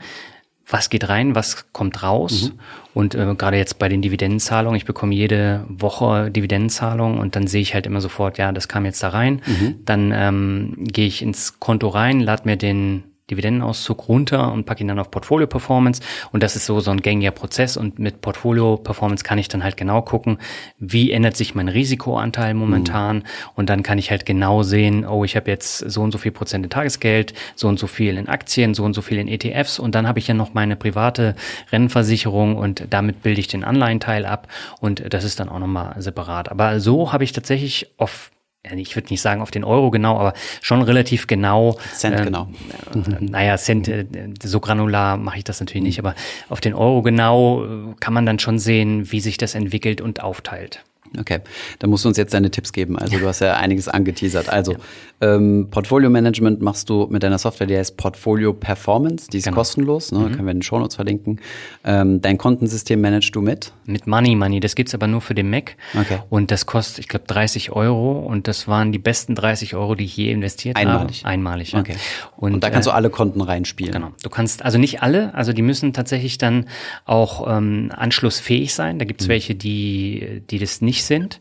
was 0.69 0.91
geht 0.91 1.09
rein, 1.09 1.35
was 1.35 1.73
kommt 1.73 2.03
raus. 2.03 2.53
Mhm. 2.53 2.61
Und 2.95 3.15
äh, 3.15 3.35
gerade 3.37 3.57
jetzt 3.57 3.79
bei 3.79 3.89
den 3.89 4.03
Dividendenzahlungen, 4.03 4.77
ich 4.77 4.85
bekomme 4.85 5.15
jede 5.15 5.65
Woche 5.69 6.31
Dividendenzahlungen 6.31 7.19
und 7.19 7.37
dann 7.37 7.47
sehe 7.47 7.63
ich 7.63 7.75
halt 7.75 7.87
immer 7.87 8.01
sofort, 8.01 8.39
ja, 8.39 8.53
das 8.53 8.69
kam 8.69 8.85
jetzt 8.85 9.03
da 9.03 9.11
rein. 9.11 9.43
Mhm. 9.47 9.75
Dann 9.85 10.13
ähm, 10.15 10.75
gehe 10.79 11.07
ich 11.07 11.23
ins 11.23 11.61
Konto 11.61 11.89
rein, 11.89 12.21
lade 12.21 12.43
mir 12.47 12.57
den 12.57 13.05
Dividendenauszug 13.31 14.09
runter 14.09 14.53
und 14.53 14.67
packe 14.67 14.83
ihn 14.83 14.89
dann 14.89 14.99
auf 14.99 15.11
Portfolio 15.11 15.47
Performance. 15.47 16.01
Und 16.33 16.43
das 16.43 16.55
ist 16.55 16.67
so, 16.67 16.79
so 16.81 16.91
ein 16.91 17.01
gängiger 17.01 17.33
Prozess. 17.33 17.77
Und 17.77 17.99
mit 17.99 18.21
Portfolio 18.21 18.77
Performance 18.77 19.25
kann 19.25 19.39
ich 19.39 19.49
dann 19.49 19.65
halt 19.65 19.77
genau 19.77 20.03
gucken, 20.03 20.39
wie 20.79 21.11
ändert 21.11 21.37
sich 21.37 21.55
mein 21.55 21.69
Risikoanteil 21.69 22.55
momentan. 22.55 23.17
Mhm. 23.17 23.23
Und 23.55 23.69
dann 23.69 23.83
kann 23.83 23.99
ich 23.99 24.11
halt 24.11 24.27
genau 24.27 24.63
sehen, 24.63 25.05
oh, 25.05 25.25
ich 25.25 25.37
habe 25.37 25.51
jetzt 25.51 25.79
so 25.79 26.03
und 26.03 26.13
so 26.13 26.19
viel 26.19 26.33
Prozent 26.33 26.65
in 26.65 26.71
Tagesgeld, 26.71 27.35
so 27.57 27.67
und 27.69 27.79
so 27.79 27.87
viel 27.87 28.17
in 28.17 28.29
Aktien, 28.29 28.75
so 28.75 28.85
und 28.85 28.95
so 28.95 29.03
viel 29.03 29.19
in 29.19 29.29
ETFs. 29.29 29.79
Und 29.79 29.95
dann 29.95 30.07
habe 30.07 30.19
ich 30.19 30.29
ja 30.29 30.35
noch 30.35 30.55
meine 30.55 30.77
private 30.77 31.35
Rennversicherung 31.73 32.57
und 32.57 32.87
damit 32.91 33.23
bilde 33.23 33.41
ich 33.41 33.49
den 33.49 33.65
Anleihenteil 33.65 34.25
ab. 34.25 34.47
Und 34.81 35.13
das 35.13 35.25
ist 35.25 35.41
dann 35.41 35.49
auch 35.49 35.59
nochmal 35.59 36.01
separat. 36.01 36.51
Aber 36.51 36.79
so 36.81 37.13
habe 37.13 37.25
ich 37.25 37.33
tatsächlich 37.33 37.89
auf 37.97 38.31
ich 38.75 38.97
würde 38.97 39.09
nicht 39.09 39.21
sagen 39.21 39.41
auf 39.41 39.51
den 39.51 39.65
Euro 39.65 39.91
genau, 39.91 40.19
aber 40.19 40.35
schon 40.61 40.83
relativ 40.83 41.27
genau. 41.27 41.79
Cent 41.95 42.21
äh, 42.21 42.25
genau. 42.25 42.49
Naja, 43.21 43.57
Cent, 43.57 43.89
äh, 43.89 44.07
so 44.43 44.61
granular 44.61 45.17
mache 45.17 45.39
ich 45.39 45.45
das 45.45 45.61
natürlich 45.61 45.83
nicht, 45.83 45.99
aber 45.99 46.15
auf 46.49 46.61
den 46.61 46.75
Euro 46.75 47.03
genau 47.03 47.65
äh, 47.65 47.69
kann 48.01 48.15
man 48.15 48.27
dann 48.27 48.39
schon 48.39 48.59
sehen, 48.59 49.11
wie 49.13 49.21
sich 49.21 49.39
das 49.39 49.55
entwickelt 49.55 50.01
und 50.01 50.23
aufteilt. 50.23 50.85
Okay, 51.19 51.41
dann 51.79 51.91
musst 51.91 52.05
du 52.05 52.09
uns 52.09 52.17
jetzt 52.17 52.35
deine 52.35 52.51
Tipps 52.51 52.73
geben. 52.73 52.99
Also 52.99 53.19
du 53.19 53.27
hast 53.27 53.41
ja 53.41 53.57
einiges 53.57 53.89
angeteasert. 53.89 54.49
Also 54.49 54.73
ja. 54.73 54.79
ähm, 55.21 55.69
Portfolio 55.71 56.11
Management 56.11 56.63
machst 56.63 56.89
du 56.91 57.07
mit 57.11 57.23
deiner 57.23 57.39
Software, 57.39 57.67
die 57.67 57.77
heißt 57.77 57.97
Portfolio 57.97 58.53
Performance. 58.53 59.29
Die 59.31 59.39
ist 59.39 59.45
genau. 59.45 59.57
kostenlos, 59.57 60.13
ne? 60.13 60.21
Mhm. 60.21 60.33
können 60.33 60.45
wir 60.45 60.53
in 60.53 60.59
den 60.59 60.63
Shownotes 60.63 60.97
verlinken. 60.97 61.41
Ähm, 61.85 62.21
dein 62.21 62.39
Kontensystem 62.39 63.01
managst 63.01 63.35
du 63.35 63.41
mit? 63.41 63.73
Mit 63.87 64.07
Money 64.07 64.35
Money. 64.37 64.61
Das 64.61 64.75
gibt's 64.75 64.95
aber 64.95 65.07
nur 65.07 65.21
für 65.21 65.35
den 65.35 65.51
Mac. 65.51 65.77
Okay. 65.99 66.19
Und 66.29 66.51
das 66.51 66.67
kostet, 66.67 67.01
ich 67.01 67.09
glaube, 67.09 67.27
30 67.27 67.73
Euro. 67.73 68.19
Und 68.21 68.49
das 68.49 68.69
waren 68.69 68.93
die 68.93 68.99
besten 68.99 69.35
30 69.35 69.75
Euro, 69.75 69.95
die 69.95 70.05
ich 70.05 70.17
je 70.17 70.31
investiert 70.31 70.77
Einmalig. 70.77 71.21
habe. 71.21 71.29
Einmalig. 71.33 71.73
Ja. 71.73 71.81
Okay. 71.81 71.97
Und, 72.37 72.55
und 72.55 72.65
da 72.65 72.71
kannst 72.71 72.89
äh, 72.89 72.91
du 72.91 72.95
alle 72.95 73.11
Konten 73.11 73.41
reinspielen. 73.41 73.93
Genau. 73.93 74.11
Du 74.23 74.31
kannst, 74.31 74.63
also 74.63 74.79
nicht 74.79 75.03
alle, 75.03 75.35
also 75.35 75.53
die 75.53 75.63
müssen 75.63 75.93
tatsächlich 75.93 76.39
dann 76.39 76.67
auch 77.05 77.47
ähm, 77.49 77.93
anschlussfähig 77.95 78.75
sein. 78.75 78.99
Da 78.99 79.05
gibt's 79.05 79.27
mhm. 79.27 79.31
welche, 79.31 79.55
die, 79.55 80.43
die 80.51 80.59
das 80.59 80.81
nicht 80.81 80.96
sind. 81.05 81.41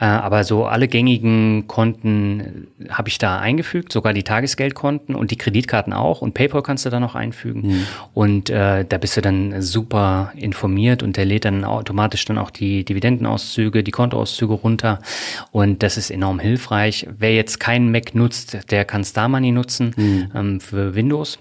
Äh, 0.00 0.06
aber 0.06 0.44
so 0.44 0.64
alle 0.64 0.88
gängigen 0.88 1.66
Konten 1.66 2.68
äh, 2.80 2.88
habe 2.88 3.08
ich 3.08 3.18
da 3.18 3.38
eingefügt, 3.38 3.92
sogar 3.92 4.14
die 4.14 4.22
Tagesgeldkonten 4.22 5.14
und 5.14 5.30
die 5.30 5.36
Kreditkarten 5.36 5.92
auch 5.92 6.22
und 6.22 6.32
PayPal 6.32 6.62
kannst 6.62 6.86
du 6.86 6.90
da 6.90 7.00
noch 7.00 7.14
einfügen. 7.14 7.68
Mhm. 7.68 7.86
Und 8.14 8.50
äh, 8.50 8.84
da 8.84 8.98
bist 8.98 9.16
du 9.16 9.20
dann 9.20 9.60
super 9.60 10.32
informiert 10.36 11.02
und 11.02 11.16
der 11.16 11.26
lädt 11.26 11.44
dann 11.44 11.64
automatisch 11.64 12.24
dann 12.24 12.38
auch 12.38 12.50
die 12.50 12.84
Dividendenauszüge, 12.84 13.82
die 13.82 13.90
Kontoauszüge 13.90 14.54
runter 14.54 15.00
und 15.50 15.82
das 15.82 15.96
ist 15.96 16.10
enorm 16.10 16.38
hilfreich. 16.38 17.06
Wer 17.18 17.34
jetzt 17.34 17.60
keinen 17.60 17.92
Mac 17.92 18.14
nutzt, 18.14 18.70
der 18.70 18.84
kann 18.86 19.04
Star 19.04 19.28
Money 19.28 19.52
nutzen 19.52 19.94
mhm. 19.96 20.30
ähm, 20.34 20.60
für 20.60 20.94
Windows. 20.94 21.38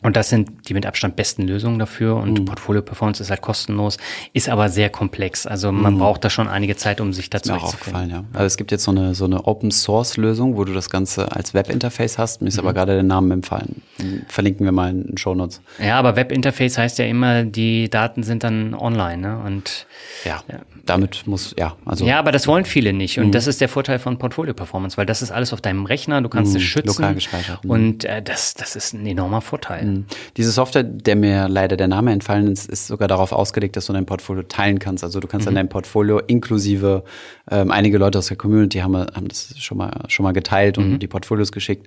Und 0.00 0.16
das 0.16 0.28
sind 0.28 0.68
die 0.68 0.74
mit 0.74 0.86
Abstand 0.86 1.16
besten 1.16 1.42
Lösungen 1.42 1.78
dafür. 1.78 2.16
Und 2.16 2.40
mhm. 2.40 2.44
Portfolio 2.44 2.82
Performance 2.82 3.22
ist 3.22 3.30
halt 3.30 3.40
kostenlos, 3.40 3.98
ist 4.32 4.48
aber 4.48 4.68
sehr 4.68 4.90
komplex. 4.90 5.46
Also 5.46 5.72
man 5.72 5.94
mhm. 5.94 5.98
braucht 5.98 6.24
da 6.24 6.30
schon 6.30 6.48
einige 6.48 6.76
Zeit, 6.76 7.00
um 7.00 7.12
sich 7.12 7.30
dazu 7.30 7.52
zu 7.52 7.56
aufgefallen, 7.56 8.10
ja. 8.10 8.24
Also 8.32 8.46
es 8.46 8.56
gibt 8.56 8.70
jetzt 8.70 8.84
so 8.84 8.92
eine, 8.92 9.14
so 9.14 9.24
eine 9.24 9.46
Open 9.46 9.70
Source 9.70 10.16
Lösung, 10.16 10.56
wo 10.56 10.64
du 10.64 10.72
das 10.72 10.90
Ganze 10.90 11.32
als 11.32 11.52
Webinterface 11.52 12.18
hast. 12.18 12.42
Mir 12.42 12.48
ist 12.48 12.54
mhm. 12.54 12.60
aber 12.60 12.74
gerade 12.74 12.94
der 12.94 13.02
Name 13.02 13.34
empfallen. 13.34 13.82
Verlinken 14.28 14.64
wir 14.64 14.72
mal 14.72 14.90
in 14.90 15.04
den 15.04 15.18
Show 15.18 15.34
Notes. 15.34 15.60
Ja, 15.80 15.98
aber 15.98 16.14
Webinterface 16.14 16.78
heißt 16.78 16.98
ja 16.98 17.04
immer, 17.06 17.42
die 17.42 17.90
Daten 17.90 18.22
sind 18.22 18.44
dann 18.44 18.74
online, 18.74 19.18
ne? 19.18 19.38
Und 19.44 19.86
ja, 20.24 20.42
ja. 20.48 20.60
damit 20.86 21.26
muss, 21.26 21.54
ja, 21.58 21.76
also. 21.84 22.04
Ja, 22.04 22.20
aber 22.20 22.30
das 22.30 22.46
wollen 22.46 22.64
viele 22.64 22.92
nicht. 22.92 23.18
Und 23.18 23.28
mhm. 23.28 23.32
das 23.32 23.48
ist 23.48 23.60
der 23.60 23.68
Vorteil 23.68 23.98
von 23.98 24.18
Portfolio 24.18 24.54
Performance, 24.54 24.96
weil 24.96 25.06
das 25.06 25.22
ist 25.22 25.32
alles 25.32 25.52
auf 25.52 25.60
deinem 25.60 25.86
Rechner, 25.86 26.22
du 26.22 26.28
kannst 26.28 26.54
es 26.54 26.62
mhm. 26.62 26.66
schützen. 26.66 27.02
Lokal 27.02 27.14
gespeichert. 27.14 27.64
Mhm. 27.64 27.70
Und 27.70 28.04
äh, 28.04 28.22
das, 28.22 28.54
das 28.54 28.76
ist 28.76 28.94
ein 28.94 29.04
enormer 29.04 29.40
Vorteil. 29.40 29.87
Mhm. 29.92 30.04
Diese 30.36 30.50
Software, 30.50 30.82
der 30.82 31.16
mir 31.16 31.48
leider 31.48 31.76
der 31.76 31.88
Name 31.88 32.12
entfallen 32.12 32.50
ist, 32.50 32.68
ist 32.68 32.86
sogar 32.86 33.08
darauf 33.08 33.32
ausgelegt, 33.32 33.76
dass 33.76 33.86
du 33.86 33.92
dein 33.92 34.06
Portfolio 34.06 34.42
teilen 34.42 34.78
kannst. 34.78 35.04
Also 35.04 35.20
du 35.20 35.28
kannst 35.28 35.44
mhm. 35.44 35.48
dann 35.50 35.54
dein 35.56 35.68
Portfolio 35.68 36.18
inklusive, 36.18 37.04
ähm, 37.50 37.70
einige 37.70 37.98
Leute 37.98 38.18
aus 38.18 38.26
der 38.26 38.36
Community 38.36 38.78
haben, 38.78 38.96
haben 38.96 39.28
das 39.28 39.54
schon 39.58 39.78
mal, 39.78 39.90
schon 40.08 40.24
mal 40.24 40.32
geteilt 40.32 40.78
und 40.78 40.92
mhm. 40.92 40.98
die 40.98 41.06
Portfolios 41.06 41.52
geschickt. 41.52 41.86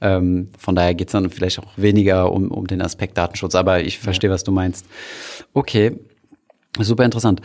Ähm, 0.00 0.48
von 0.58 0.74
daher 0.74 0.94
geht's 0.94 1.12
dann 1.12 1.30
vielleicht 1.30 1.58
auch 1.58 1.72
weniger 1.76 2.32
um, 2.32 2.50
um 2.50 2.66
den 2.66 2.82
Aspekt 2.82 3.16
Datenschutz, 3.18 3.54
aber 3.54 3.80
ich 3.80 3.98
verstehe, 3.98 4.30
ja. 4.30 4.34
was 4.34 4.44
du 4.44 4.52
meinst. 4.52 4.86
Okay, 5.54 5.98
super 6.78 7.04
interessant. 7.04 7.40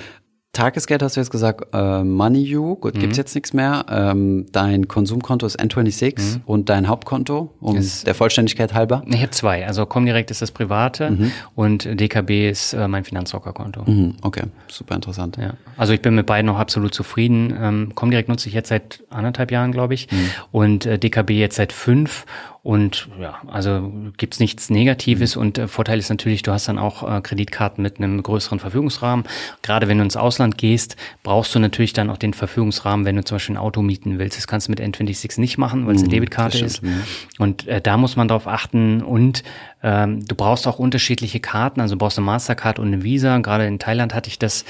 Tagesgeld 0.57 1.03
hast 1.03 1.15
du 1.15 1.19
jetzt 1.21 1.29
gesagt, 1.29 1.67
äh, 1.73 2.03
MoneyU, 2.03 2.75
gut, 2.75 2.95
mhm. 2.95 2.99
gibt's 2.99 3.17
jetzt 3.17 3.35
nichts 3.35 3.53
mehr. 3.53 3.85
Ähm, 3.89 4.47
dein 4.51 4.87
Konsumkonto 4.87 5.45
ist 5.45 5.59
N26 5.59 6.19
mhm. 6.19 6.41
und 6.47 6.69
dein 6.69 6.87
Hauptkonto, 6.87 7.53
um 7.59 7.75
yes. 7.75 8.03
der 8.03 8.15
Vollständigkeit 8.15 8.73
halber? 8.73 9.03
Ich 9.05 9.21
habe 9.21 9.29
zwei. 9.29 9.67
Also 9.67 9.85
Comdirect 9.85 10.31
ist 10.31 10.41
das 10.41 10.49
private 10.49 11.11
mhm. 11.11 11.31
und 11.53 11.85
DKB 11.85 12.49
ist 12.49 12.73
äh, 12.73 12.87
mein 12.87 13.03
Finanzrockerkonto. 13.03 13.83
Mhm. 13.85 14.15
Okay, 14.23 14.45
super 14.67 14.95
interessant. 14.95 15.37
Ja. 15.37 15.53
Also 15.77 15.93
ich 15.93 16.01
bin 16.01 16.15
mit 16.15 16.25
beiden 16.25 16.47
noch 16.47 16.57
absolut 16.57 16.91
zufrieden. 16.91 17.53
Ähm, 17.61 17.91
Comdirect 17.93 18.27
nutze 18.27 18.49
ich 18.49 18.55
jetzt 18.55 18.69
seit 18.69 19.03
anderthalb 19.11 19.51
Jahren, 19.51 19.71
glaube 19.71 19.93
ich, 19.93 20.11
mhm. 20.11 20.29
und 20.51 20.85
äh, 20.87 20.97
DKB 20.97 21.31
jetzt 21.31 21.57
seit 21.57 21.71
fünf. 21.71 22.25
Und 22.63 23.07
ja, 23.19 23.35
also 23.47 23.91
gibt's 24.17 24.39
nichts 24.39 24.69
Negatives 24.69 25.35
mhm. 25.35 25.41
und 25.41 25.57
äh, 25.57 25.67
Vorteil 25.67 25.99
ist 25.99 26.09
natürlich, 26.09 26.41
du 26.41 26.51
hast 26.51 26.67
dann 26.67 26.77
auch 26.77 27.09
äh, 27.09 27.21
Kreditkarten 27.21 27.81
mit 27.81 27.97
einem 27.97 28.21
größeren 28.21 28.59
Verfügungsrahmen. 28.59 29.25
Gerade 29.61 29.87
wenn 29.87 29.97
du 29.97 30.03
ins 30.03 30.17
Ausland 30.17 30.57
gehst, 30.57 30.97
brauchst 31.23 31.55
du 31.55 31.59
natürlich 31.59 31.93
dann 31.93 32.09
auch 32.09 32.17
den 32.17 32.33
Verfügungsrahmen, 32.33 33.05
wenn 33.05 33.15
du 33.15 33.23
zum 33.23 33.35
Beispiel 33.35 33.55
ein 33.55 33.59
Auto 33.59 33.81
mieten 33.81 34.19
willst. 34.19 34.37
Das 34.37 34.47
kannst 34.47 34.67
du 34.67 34.71
mit 34.71 34.81
N26 34.81 35.39
nicht 35.39 35.57
machen, 35.57 35.87
weil 35.87 35.95
es 35.95 36.01
eine 36.01 36.07
mhm, 36.07 36.11
Debitkarte 36.11 36.57
ist. 36.59 36.83
Mhm. 36.83 37.03
Und 37.37 37.67
äh, 37.67 37.79
da 37.79 37.97
muss 37.97 38.15
man 38.15 38.27
darauf 38.27 38.47
achten 38.47 39.01
und 39.01 39.43
ähm, 39.83 40.25
du 40.25 40.35
brauchst 40.35 40.67
auch 40.67 40.79
unterschiedliche 40.79 41.39
Karten, 41.39 41.79
also 41.79 41.95
du 41.95 41.99
brauchst 41.99 42.17
eine 42.17 42.25
Mastercard 42.25 42.79
und 42.79 42.87
eine 42.87 43.03
Visa. 43.03 43.37
Gerade 43.37 43.67
in 43.67 43.79
Thailand 43.79 44.13
hatte 44.13 44.29
ich 44.29 44.39
das. 44.39 44.65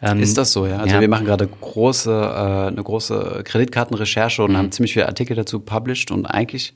Ähm, 0.00 0.20
ist 0.20 0.38
das 0.38 0.52
so, 0.52 0.66
ja? 0.66 0.78
Also 0.78 0.94
ja. 0.94 1.00
wir 1.00 1.08
machen 1.08 1.26
gerade 1.26 1.46
große, 1.48 2.10
äh, 2.10 2.68
eine 2.68 2.82
große 2.82 3.42
Kreditkartenrecherche 3.44 4.42
und 4.42 4.52
mhm. 4.52 4.56
haben 4.56 4.72
ziemlich 4.72 4.92
viele 4.92 5.06
Artikel 5.06 5.36
dazu 5.36 5.60
published 5.60 6.10
und 6.10 6.26
eigentlich 6.26 6.74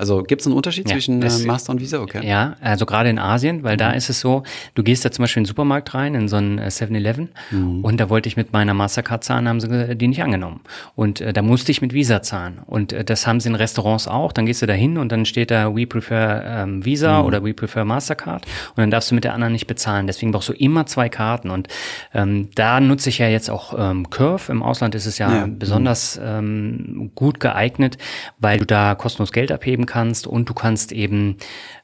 also 0.00 0.22
gibt 0.22 0.40
es 0.40 0.46
einen 0.46 0.56
Unterschied 0.56 0.88
ja, 0.88 0.94
zwischen 0.94 1.20
das, 1.20 1.42
äh, 1.42 1.46
Master 1.46 1.72
und 1.72 1.80
Visa? 1.80 2.00
Okay. 2.00 2.26
Ja, 2.26 2.56
also 2.62 2.86
gerade 2.86 3.10
in 3.10 3.18
Asien, 3.18 3.62
weil 3.62 3.74
mhm. 3.74 3.78
da 3.78 3.90
ist 3.92 4.08
es 4.08 4.20
so, 4.20 4.44
du 4.74 4.82
gehst 4.82 5.04
da 5.04 5.10
zum 5.10 5.24
Beispiel 5.24 5.40
in 5.40 5.44
den 5.44 5.48
Supermarkt 5.48 5.92
rein, 5.92 6.14
in 6.14 6.26
so 6.26 6.36
einen 6.36 6.58
7-Eleven 6.58 7.28
äh, 7.52 7.54
mhm. 7.54 7.84
und 7.84 8.00
da 8.00 8.08
wollte 8.08 8.26
ich 8.26 8.38
mit 8.38 8.54
meiner 8.54 8.72
Mastercard 8.72 9.22
zahlen, 9.22 9.46
haben 9.46 9.60
sie 9.60 9.94
die 9.96 10.08
nicht 10.08 10.22
angenommen. 10.22 10.62
Und 10.96 11.20
äh, 11.20 11.34
da 11.34 11.42
musste 11.42 11.70
ich 11.70 11.82
mit 11.82 11.92
Visa 11.92 12.22
zahlen. 12.22 12.60
Und 12.64 12.94
äh, 12.94 13.04
das 13.04 13.26
haben 13.26 13.40
sie 13.40 13.50
in 13.50 13.54
Restaurants 13.54 14.08
auch. 14.08 14.32
Dann 14.32 14.46
gehst 14.46 14.62
du 14.62 14.66
da 14.66 14.72
hin 14.72 14.96
und 14.96 15.12
dann 15.12 15.26
steht 15.26 15.50
da 15.50 15.76
We 15.76 15.86
prefer 15.86 16.44
ähm, 16.46 16.82
Visa 16.82 17.20
mhm. 17.20 17.26
oder 17.26 17.44
We 17.44 17.52
prefer 17.52 17.84
Mastercard 17.84 18.46
und 18.70 18.78
dann 18.78 18.90
darfst 18.90 19.10
du 19.10 19.14
mit 19.14 19.24
der 19.24 19.34
anderen 19.34 19.52
nicht 19.52 19.66
bezahlen. 19.66 20.06
Deswegen 20.06 20.32
brauchst 20.32 20.48
du 20.48 20.54
immer 20.54 20.86
zwei 20.86 21.10
Karten. 21.10 21.50
Und 21.50 21.68
ähm, 22.14 22.48
da 22.54 22.80
nutze 22.80 23.10
ich 23.10 23.18
ja 23.18 23.28
jetzt 23.28 23.50
auch 23.50 23.74
ähm, 23.78 24.08
Curve. 24.08 24.50
Im 24.50 24.62
Ausland 24.62 24.94
ist 24.94 25.04
es 25.04 25.18
ja, 25.18 25.30
ja. 25.30 25.46
besonders 25.46 26.18
ähm, 26.22 27.10
gut 27.14 27.38
geeignet, 27.38 27.98
weil 28.38 28.58
du 28.58 28.64
da 28.64 28.94
kostenlos 28.94 29.32
Geld 29.32 29.52
abheben 29.52 29.86
kannst 29.90 30.26
und 30.26 30.48
du 30.48 30.54
kannst 30.54 30.92
eben 30.92 31.36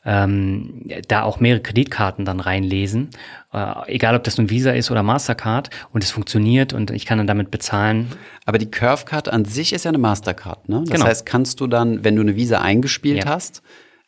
ähm, 0.05 0.89
da 1.09 1.23
auch 1.23 1.41
mehrere 1.41 1.61
Kreditkarten 1.61 2.25
dann 2.25 2.41
reinlesen, 2.41 3.11
äh, 3.53 3.73
egal 3.89 4.15
ob 4.15 4.25
das 4.25 4.39
nun 4.39 4.49
Visa 4.49 4.71
ist 4.71 4.91
oder 4.91 5.03
Mastercard 5.03 5.71
und 5.93 6.05
es 6.05 6.11
funktioniert 6.11 6.73
und 6.73 6.91
ich 6.91 7.05
kann 7.05 7.19
dann 7.19 7.27
damit 7.27 7.51
bezahlen. 7.51 8.13
Aber 8.45 8.59
die 8.59 8.71
Curve-Card 8.71 9.29
an 9.29 9.45
sich 9.45 9.73
ist 9.73 9.85
ja 9.85 9.91
eine 9.91 9.99
Mastercard, 9.99 10.69
ne? 10.69 10.81
Das 10.81 10.91
genau. 10.91 11.07
heißt, 11.07 11.27
kannst 11.27 11.61
du 11.61 11.67
dann, 11.67 12.05
wenn 12.05 12.15
du 12.15 12.23
eine 12.23 12.37
Visa 12.37 12.61
eingespielt 12.61 13.25
ja. 13.25 13.31
hast, 13.31 13.63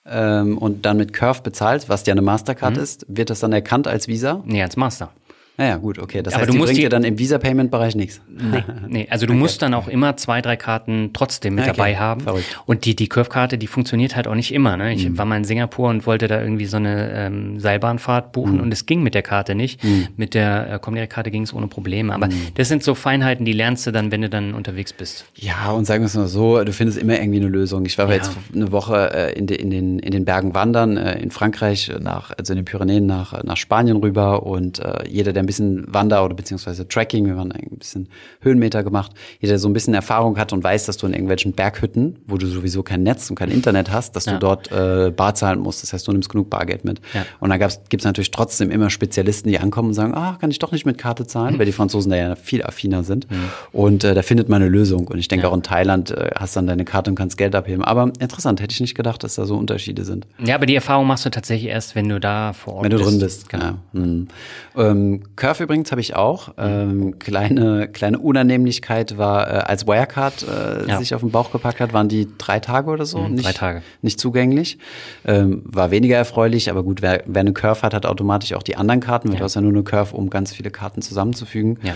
ähm, 0.06 0.56
und 0.56 0.87
dann 0.87 0.96
mit 0.96 1.12
Curve 1.12 1.42
bezahlst, 1.42 1.88
was 1.88 2.06
ja 2.06 2.12
eine 2.12 2.22
Mastercard 2.22 2.76
mhm. 2.76 2.82
ist, 2.82 3.06
wird 3.08 3.30
das 3.30 3.40
dann 3.40 3.52
erkannt 3.52 3.87
als 3.87 4.08
Visa? 4.08 4.42
Nee, 4.46 4.62
als 4.62 4.76
Master. 4.76 5.12
Naja, 5.59 5.77
gut, 5.77 5.99
okay. 5.99 6.23
Das 6.23 6.35
aber 6.35 6.42
heißt, 6.42 6.53
du 6.53 6.57
musst 6.57 6.68
bringt 6.68 6.85
dir 6.85 6.88
dann 6.88 7.03
im 7.03 7.18
Visa-Payment-Bereich 7.18 7.97
nichts. 7.97 8.21
Nee, 8.29 8.62
nee, 8.87 9.09
also 9.11 9.27
du 9.27 9.33
okay. 9.35 9.40
musst 9.40 9.61
dann 9.61 9.75
auch 9.75 9.88
immer 9.88 10.16
zwei, 10.16 10.40
drei 10.40 10.57
Karten 10.57 11.11
trotzdem 11.12 11.57
mit 11.57 11.64
okay. 11.64 11.73
dabei 11.77 11.97
haben. 11.97 12.21
Verrückt. 12.21 12.61
Und 12.64 12.85
die, 12.85 12.94
die 12.94 13.09
Curve-Karte, 13.09 13.59
die 13.59 13.66
funktioniert 13.66 14.14
halt 14.14 14.29
auch 14.29 14.37
nicht 14.37 14.55
immer. 14.55 14.77
Ne? 14.77 14.94
Ich 14.94 15.09
mhm. 15.09 15.18
war 15.18 15.25
mal 15.25 15.37
in 15.37 15.42
Singapur 15.42 15.88
und 15.88 16.07
wollte 16.07 16.29
da 16.29 16.40
irgendwie 16.40 16.66
so 16.66 16.77
eine 16.77 17.11
ähm, 17.12 17.59
Seilbahnfahrt 17.59 18.31
buchen 18.31 18.59
mhm. 18.59 18.61
und 18.61 18.73
es 18.73 18.87
ging 18.87 19.03
mit 19.03 19.14
der 19.14 19.23
Karte 19.23 19.57
nicht. 19.57 19.83
Mhm. 19.83 20.07
Mit 20.16 20.35
der 20.35 20.75
äh, 20.75 20.79
Comdirect-Karte 20.79 21.33
ging 21.33 21.42
es 21.42 21.53
ohne 21.53 21.66
Probleme. 21.66 22.14
Aber 22.14 22.29
mhm. 22.29 22.35
das 22.55 22.68
sind 22.68 22.85
so 22.85 22.94
Feinheiten, 22.94 23.44
die 23.44 23.53
lernst 23.53 23.85
du 23.85 23.90
dann, 23.90 24.12
wenn 24.12 24.23
du 24.23 24.29
dann 24.29 24.55
unterwegs 24.55 24.92
bist. 24.92 25.25
Ja, 25.35 25.73
und 25.73 25.87
sagen 25.87 26.05
wir 26.05 26.07
es 26.07 26.14
mal 26.14 26.29
so, 26.29 26.62
du 26.62 26.73
findest 26.73 26.99
immer 26.99 27.18
irgendwie 27.18 27.40
eine 27.40 27.49
Lösung. 27.49 27.85
Ich 27.85 27.99
war 27.99 28.09
ja. 28.09 28.14
jetzt 28.14 28.31
eine 28.55 28.71
Woche 28.71 29.11
äh, 29.12 29.33
in, 29.37 29.49
de, 29.49 29.61
in, 29.61 29.71
den, 29.71 29.99
in 29.99 30.12
den 30.12 30.25
Bergen 30.25 30.55
wandern, 30.55 30.97
äh, 30.97 31.21
in 31.21 31.33
Frankreich, 31.33 31.90
nach, 31.99 32.31
also 32.38 32.53
in 32.53 32.59
den 32.59 32.64
Pyrenäen 32.64 33.07
nach, 33.07 33.42
nach 33.42 33.57
Spanien 33.57 33.97
rüber 33.97 34.44
und 34.44 34.79
äh, 34.79 35.09
jeder, 35.09 35.33
der 35.33 35.47
bisschen 35.48 35.92
wandert 35.92 36.22
oder 36.22 36.34
beziehungsweise 36.34 36.87
Tracking, 36.87 37.26
wir 37.26 37.37
haben 37.37 37.50
ein 37.50 37.78
bisschen 37.78 38.08
Höhenmeter 38.40 38.84
gemacht. 38.84 39.12
Jeder, 39.40 39.58
der 39.58 39.58
so 39.58 39.68
ein 39.68 39.72
bisschen 39.72 39.94
Erfahrung 39.94 40.38
hat 40.38 40.52
und 40.52 40.62
weiß, 40.62 40.87
dass 40.87 40.96
du 40.96 41.06
in 41.06 41.12
irgendwelchen 41.12 41.52
Berghütten, 41.52 42.18
wo 42.26 42.37
du 42.37 42.46
sowieso 42.46 42.84
kein 42.84 43.02
Netz 43.02 43.28
und 43.28 43.37
kein 43.37 43.50
Internet 43.50 43.90
hast, 43.90 44.14
dass 44.14 44.26
ja. 44.26 44.34
du 44.34 44.38
dort 44.38 44.70
äh, 44.70 45.11
Bar 45.11 45.34
zahlen 45.34 45.58
musst. 45.58 45.82
Das 45.82 45.92
heißt, 45.92 46.06
du 46.06 46.12
nimmst 46.12 46.28
genug 46.28 46.48
Bargeld 46.48 46.84
mit. 46.84 47.00
Ja. 47.12 47.26
Und 47.40 47.50
da 47.50 47.56
gibt 47.56 48.00
es 48.00 48.04
natürlich 48.04 48.30
trotzdem 48.30 48.70
immer 48.70 48.90
Spezialisten, 48.90 49.48
die 49.48 49.58
ankommen 49.58 49.88
und 49.88 49.94
sagen, 49.94 50.14
ah, 50.14 50.37
kann 50.40 50.50
ich 50.50 50.58
doch 50.58 50.70
nicht 50.70 50.87
mit 50.87 50.98
Karte 50.98 51.26
zahlen, 51.26 51.54
mhm. 51.54 51.58
weil 51.58 51.66
die 51.66 51.72
Franzosen 51.72 52.11
da 52.11 52.16
ja 52.16 52.37
viel 52.37 52.62
affiner 52.62 53.02
sind. 53.02 53.30
Mhm. 53.30 53.37
Und 53.72 54.04
äh, 54.04 54.14
da 54.14 54.22
findet 54.22 54.48
man 54.48 54.62
eine 54.62 54.70
Lösung. 54.70 55.08
Und 55.08 55.18
ich 55.18 55.28
denke 55.28 55.46
ja. 55.46 55.50
auch 55.50 55.56
in 55.56 55.62
Thailand 55.62 56.11
äh, 56.11 56.30
hast 56.37 56.56
dann 56.56 56.66
deine 56.66 56.84
Karte 56.84 57.11
und 57.11 57.16
kannst 57.16 57.37
Geld 57.37 57.54
abheben. 57.54 57.82
Aber 57.82 58.12
interessant, 58.20 58.61
hätte 58.61 58.72
ich 58.72 58.80
nicht 58.80 58.94
gedacht, 58.94 59.24
dass 59.24 59.34
da 59.34 59.44
so 59.44 59.56
Unterschiede 59.56 60.04
sind. 60.04 60.26
Ja, 60.44 60.54
aber 60.54 60.66
die 60.66 60.74
Erfahrung 60.74 61.06
machst 61.06 61.24
du 61.24 61.30
tatsächlich 61.30 61.70
erst, 61.70 61.94
wenn 61.94 62.08
du 62.08 62.20
da 62.20 62.52
vor 62.52 62.74
Ort 62.74 62.82
bist. 62.82 62.92
Wenn 62.92 62.98
du 62.98 63.11
drin 63.11 63.18
bist, 63.20 63.48
genau. 63.48 63.72
Mhm. 63.92 64.28
Ähm, 64.76 65.22
Curve 65.38 65.62
übrigens 65.62 65.90
habe 65.92 66.01
ich 66.01 66.16
auch. 66.16 66.53
Ähm, 66.59 67.18
kleine, 67.18 67.88
kleine 67.88 68.18
Unannehmlichkeit 68.18 69.16
war, 69.16 69.48
äh, 69.48 69.51
als 69.61 69.87
Wirecard 69.87 70.42
äh, 70.42 70.88
ja. 70.88 70.98
sich 70.98 71.14
auf 71.14 71.20
den 71.20 71.31
Bauch 71.31 71.53
gepackt 71.53 71.81
hat, 71.81 71.92
waren 71.92 72.09
die 72.09 72.29
drei 72.37 72.59
Tage 72.59 72.90
oder 72.90 73.07
so 73.07 73.18
mhm, 73.20 73.35
nicht, 73.35 73.46
drei 73.46 73.53
Tage. 73.53 73.83
nicht 74.03 74.20
zugänglich. 74.20 74.79
Ähm, 75.24 75.62
war 75.64 75.90
weniger 75.90 76.16
erfreulich, 76.16 76.70
aber 76.70 76.83
gut, 76.83 77.03
wer, 77.03 77.22
wer 77.27 77.40
eine 77.40 77.53
Curve 77.53 77.83
hat, 77.83 77.94
hat 77.94 78.05
automatisch 78.05 78.53
auch 78.53 78.64
die 78.64 78.77
anderen 78.77 79.01
Karten, 79.01 79.29
weil 79.29 79.35
ja. 79.35 79.38
du 79.38 79.44
hast 79.44 79.55
ja 79.55 79.61
nur 79.61 79.72
eine 79.72 79.85
Curve, 79.85 80.14
um 80.14 80.29
ganz 80.29 80.53
viele 80.53 80.70
Karten 80.70 81.03
zusammenzufügen. 81.03 81.79
Ja. 81.83 81.94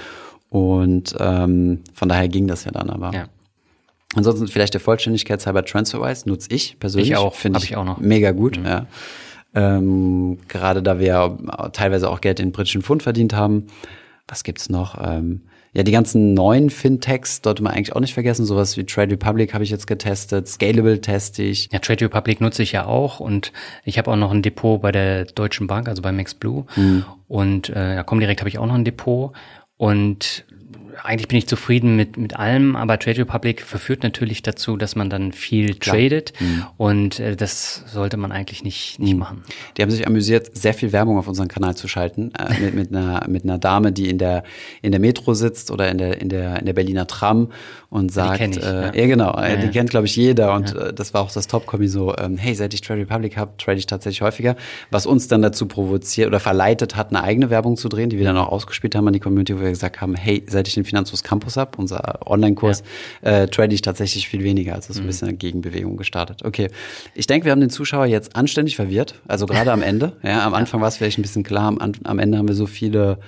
Und 0.48 1.14
ähm, 1.18 1.80
von 1.92 2.08
daher 2.08 2.28
ging 2.28 2.46
das 2.46 2.64
ja 2.64 2.70
dann 2.70 2.90
aber. 2.90 3.12
Ja. 3.12 3.24
Ansonsten 4.14 4.46
vielleicht 4.46 4.74
der 4.74 4.80
Vollständigkeit 4.80 5.44
halber 5.44 5.64
TransferWise 5.64 6.28
nutze 6.28 6.48
ich 6.52 6.78
persönlich. 6.78 7.10
Ich 7.10 7.16
auch, 7.16 7.34
finde 7.34 7.58
ich, 7.58 7.70
ich 7.70 7.76
auch 7.76 7.84
noch. 7.84 7.98
Mega 7.98 8.30
gut, 8.32 8.58
mhm. 8.58 8.66
ja. 8.66 8.86
Ähm, 9.54 10.38
gerade 10.48 10.82
da 10.82 10.98
wir 10.98 11.38
teilweise 11.72 12.08
auch 12.08 12.20
Geld 12.20 12.40
in 12.40 12.52
britischen 12.52 12.82
Pfund 12.82 13.02
verdient 13.02 13.34
haben. 13.34 13.66
Was 14.28 14.44
gibt's 14.44 14.68
noch? 14.68 14.96
Ähm, 15.02 15.42
ja, 15.74 15.82
die 15.82 15.92
ganzen 15.92 16.34
neuen 16.34 16.68
Fintechs 16.68 17.40
sollte 17.42 17.62
man 17.62 17.72
eigentlich 17.72 17.96
auch 17.96 18.00
nicht 18.00 18.12
vergessen. 18.12 18.44
Sowas 18.44 18.76
wie 18.76 18.84
Trade 18.84 19.12
Republic 19.12 19.54
habe 19.54 19.64
ich 19.64 19.70
jetzt 19.70 19.86
getestet, 19.86 20.46
Scalable 20.46 21.00
teste 21.00 21.42
ich. 21.42 21.70
Ja, 21.72 21.78
Trade 21.78 22.04
Republic 22.04 22.42
nutze 22.42 22.62
ich 22.62 22.72
ja 22.72 22.84
auch 22.84 23.20
und 23.20 23.52
ich 23.84 23.96
habe 23.96 24.10
auch 24.10 24.16
noch 24.16 24.32
ein 24.32 24.42
Depot 24.42 24.80
bei 24.80 24.92
der 24.92 25.24
Deutschen 25.24 25.66
Bank, 25.66 25.88
also 25.88 26.02
bei 26.02 26.12
MaxBlue. 26.12 26.66
Mhm. 26.76 27.04
Und 27.26 27.70
äh, 27.70 27.96
ja, 27.96 28.02
direkt 28.02 28.40
habe 28.40 28.50
ich 28.50 28.58
auch 28.58 28.66
noch 28.66 28.74
ein 28.74 28.84
Depot. 28.84 29.32
Und 29.78 30.44
eigentlich 31.04 31.28
bin 31.28 31.38
ich 31.38 31.48
zufrieden 31.48 31.96
mit, 31.96 32.16
mit 32.16 32.36
allem, 32.36 32.76
aber 32.76 32.98
Trade 32.98 33.18
Republic 33.18 33.62
verführt 33.62 34.02
natürlich 34.04 34.42
dazu, 34.42 34.76
dass 34.76 34.94
man 34.94 35.10
dann 35.10 35.32
viel 35.32 35.74
Klar. 35.74 35.96
tradet 35.96 36.32
mhm. 36.38 36.64
und 36.76 37.18
äh, 37.18 37.34
das 37.34 37.82
sollte 37.86 38.16
man 38.16 38.30
eigentlich 38.30 38.62
nicht, 38.62 39.00
nicht 39.00 39.14
mhm. 39.14 39.18
machen. 39.18 39.42
Die 39.76 39.82
haben 39.82 39.90
sich 39.90 40.06
amüsiert, 40.06 40.56
sehr 40.56 40.74
viel 40.74 40.92
Werbung 40.92 41.18
auf 41.18 41.26
unseren 41.26 41.48
Kanal 41.48 41.74
zu 41.74 41.88
schalten, 41.88 42.32
äh, 42.38 42.60
mit, 42.60 42.74
mit, 42.74 42.94
einer, 42.94 43.26
mit 43.28 43.42
einer 43.42 43.58
Dame, 43.58 43.90
die 43.90 44.08
in 44.08 44.18
der, 44.18 44.44
in 44.80 44.92
der 44.92 45.00
Metro 45.00 45.34
sitzt 45.34 45.72
oder 45.72 45.90
in 45.90 45.98
der, 45.98 46.20
in 46.20 46.28
der, 46.28 46.60
in 46.60 46.66
der 46.66 46.72
Berliner 46.72 47.06
Tram 47.08 47.50
und 47.90 48.12
sagt, 48.12 48.40
die 48.40 48.58
ich, 48.58 48.64
äh, 48.64 48.66
ja. 48.66 48.94
ja. 48.94 49.06
genau, 49.06 49.36
ja, 49.36 49.56
die 49.56 49.66
ja. 49.66 49.72
kennt 49.72 49.90
glaube 49.90 50.06
ich 50.06 50.14
jeder 50.14 50.54
und 50.54 50.74
äh, 50.74 50.92
das 50.92 51.14
war 51.14 51.22
auch 51.22 51.32
das 51.32 51.48
Top-Kommi 51.48 51.88
so, 51.88 52.16
ähm, 52.16 52.38
hey, 52.38 52.54
seit 52.54 52.74
ich 52.74 52.80
Trade 52.80 53.00
Republic 53.00 53.36
habe, 53.36 53.52
trade 53.58 53.78
ich 53.78 53.86
tatsächlich 53.86 54.22
häufiger, 54.22 54.54
was 54.90 55.06
uns 55.06 55.26
dann 55.26 55.42
dazu 55.42 55.66
provoziert 55.66 56.28
oder 56.28 56.38
verleitet 56.38 56.94
hat, 56.94 57.08
eine 57.08 57.24
eigene 57.24 57.50
Werbung 57.50 57.76
zu 57.76 57.88
drehen, 57.88 58.08
die 58.08 58.18
wir 58.18 58.24
dann 58.24 58.36
auch 58.36 58.48
ausgespielt 58.48 58.94
haben 58.94 59.08
an 59.08 59.14
die 59.14 59.20
Community, 59.20 59.56
wo 59.56 59.62
wir 59.62 59.70
gesagt 59.70 60.00
haben, 60.00 60.14
hey, 60.14 60.44
seit 60.46 60.68
ich 60.68 60.74
den 60.74 60.84
Finanzfluss 60.92 61.22
Campus 61.22 61.56
habe, 61.56 61.78
unser 61.78 62.20
Online-Kurs, 62.26 62.82
äh, 63.22 63.46
trade 63.48 63.74
ich 63.74 63.80
tatsächlich 63.80 64.28
viel 64.28 64.44
weniger, 64.44 64.74
also 64.74 64.92
so 64.92 65.00
ein 65.00 65.04
mhm. 65.04 65.06
bisschen 65.06 65.28
eine 65.28 65.36
Gegenbewegung 65.36 65.96
gestartet. 65.96 66.44
Okay, 66.44 66.68
ich 67.14 67.26
denke, 67.26 67.46
wir 67.46 67.52
haben 67.52 67.60
den 67.60 67.70
Zuschauer 67.70 68.06
jetzt 68.06 68.36
anständig 68.36 68.76
verwirrt, 68.76 69.14
also 69.26 69.46
gerade 69.46 69.72
am 69.72 69.82
Ende, 69.82 70.16
ja, 70.22 70.44
am 70.44 70.54
Anfang 70.54 70.82
war 70.82 70.88
es 70.88 70.98
vielleicht 70.98 71.18
ein 71.18 71.22
bisschen 71.22 71.44
klar, 71.44 71.74
am, 71.78 71.92
am 72.04 72.18
Ende 72.18 72.36
haben 72.36 72.48
wir 72.48 72.54
so 72.54 72.66
viele 72.66 73.18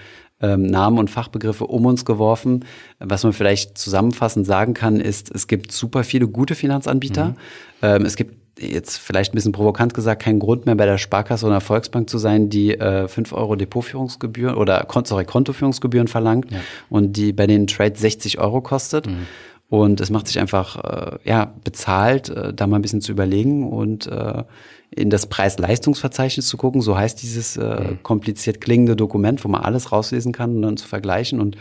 ähm, 0.40 0.62
Namen 0.62 0.98
und 0.98 1.10
Fachbegriffe 1.10 1.66
um 1.66 1.86
uns 1.86 2.04
geworfen. 2.04 2.64
Was 2.98 3.22
man 3.22 3.32
vielleicht 3.32 3.78
zusammenfassend 3.78 4.46
sagen 4.46 4.74
kann, 4.74 5.00
ist, 5.00 5.34
es 5.34 5.46
gibt 5.46 5.72
super 5.72 6.04
viele 6.04 6.28
gute 6.28 6.54
Finanzanbieter. 6.54 7.28
Mhm. 7.28 7.34
Ähm, 7.82 8.04
es 8.04 8.16
gibt 8.16 8.43
jetzt 8.58 8.98
vielleicht 8.98 9.32
ein 9.32 9.36
bisschen 9.36 9.52
provokant 9.52 9.94
gesagt, 9.94 10.22
keinen 10.22 10.38
Grund 10.38 10.66
mehr 10.66 10.74
bei 10.74 10.86
der 10.86 10.98
Sparkasse 10.98 11.46
oder 11.46 11.60
Volksbank 11.60 12.08
zu 12.08 12.18
sein, 12.18 12.48
die 12.48 12.78
äh, 12.78 13.08
5 13.08 13.32
Euro 13.32 13.56
Depotführungsgebühren 13.56 14.56
oder 14.56 14.86
sorry, 15.04 15.24
Kontoführungsgebühren 15.24 16.08
verlangt 16.08 16.50
ja. 16.50 16.58
und 16.88 17.16
die 17.16 17.32
bei 17.32 17.46
den 17.46 17.66
Trades 17.66 18.00
60 18.00 18.38
Euro 18.38 18.60
kostet. 18.60 19.06
Mhm. 19.06 19.26
Und 19.68 20.00
es 20.00 20.10
macht 20.10 20.28
sich 20.28 20.38
einfach 20.38 20.76
äh, 20.84 21.18
ja 21.24 21.52
bezahlt, 21.64 22.28
äh, 22.28 22.52
da 22.54 22.66
mal 22.66 22.76
ein 22.76 22.82
bisschen 22.82 23.00
zu 23.00 23.10
überlegen 23.10 23.68
und 23.68 24.06
äh, 24.06 24.44
in 24.90 25.10
das 25.10 25.26
Preis-Leistungsverzeichnis 25.26 26.46
zu 26.46 26.56
gucken. 26.56 26.80
So 26.80 26.96
heißt 26.96 27.20
dieses 27.22 27.56
äh, 27.56 27.80
mhm. 27.80 28.02
kompliziert 28.02 28.60
klingende 28.60 28.94
Dokument, 28.94 29.44
wo 29.44 29.48
man 29.48 29.62
alles 29.62 29.90
rauslesen 29.90 30.32
kann 30.32 30.56
und 30.56 30.62
dann 30.62 30.76
zu 30.76 30.86
vergleichen 30.86 31.40
und 31.40 31.56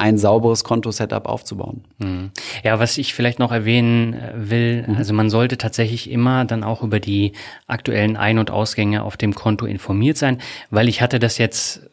ein 0.00 0.16
sauberes 0.16 0.64
Konto-Setup 0.64 1.26
aufzubauen. 1.26 1.84
Mhm. 1.98 2.30
Ja, 2.64 2.78
was 2.78 2.96
ich 2.96 3.12
vielleicht 3.12 3.38
noch 3.38 3.52
erwähnen 3.52 4.14
äh, 4.14 4.32
will, 4.34 4.84
mhm. 4.88 4.96
also 4.96 5.12
man 5.12 5.28
sollte 5.28 5.58
tatsächlich 5.58 6.10
immer 6.10 6.46
dann 6.46 6.64
auch 6.64 6.82
über 6.82 7.00
die 7.00 7.32
aktuellen 7.66 8.16
Ein- 8.16 8.38
und 8.38 8.50
Ausgänge 8.50 9.02
auf 9.02 9.18
dem 9.18 9.34
Konto 9.34 9.66
informiert 9.66 10.16
sein, 10.16 10.38
weil 10.70 10.88
ich 10.88 11.02
hatte 11.02 11.18
das 11.18 11.36
jetzt 11.36 11.89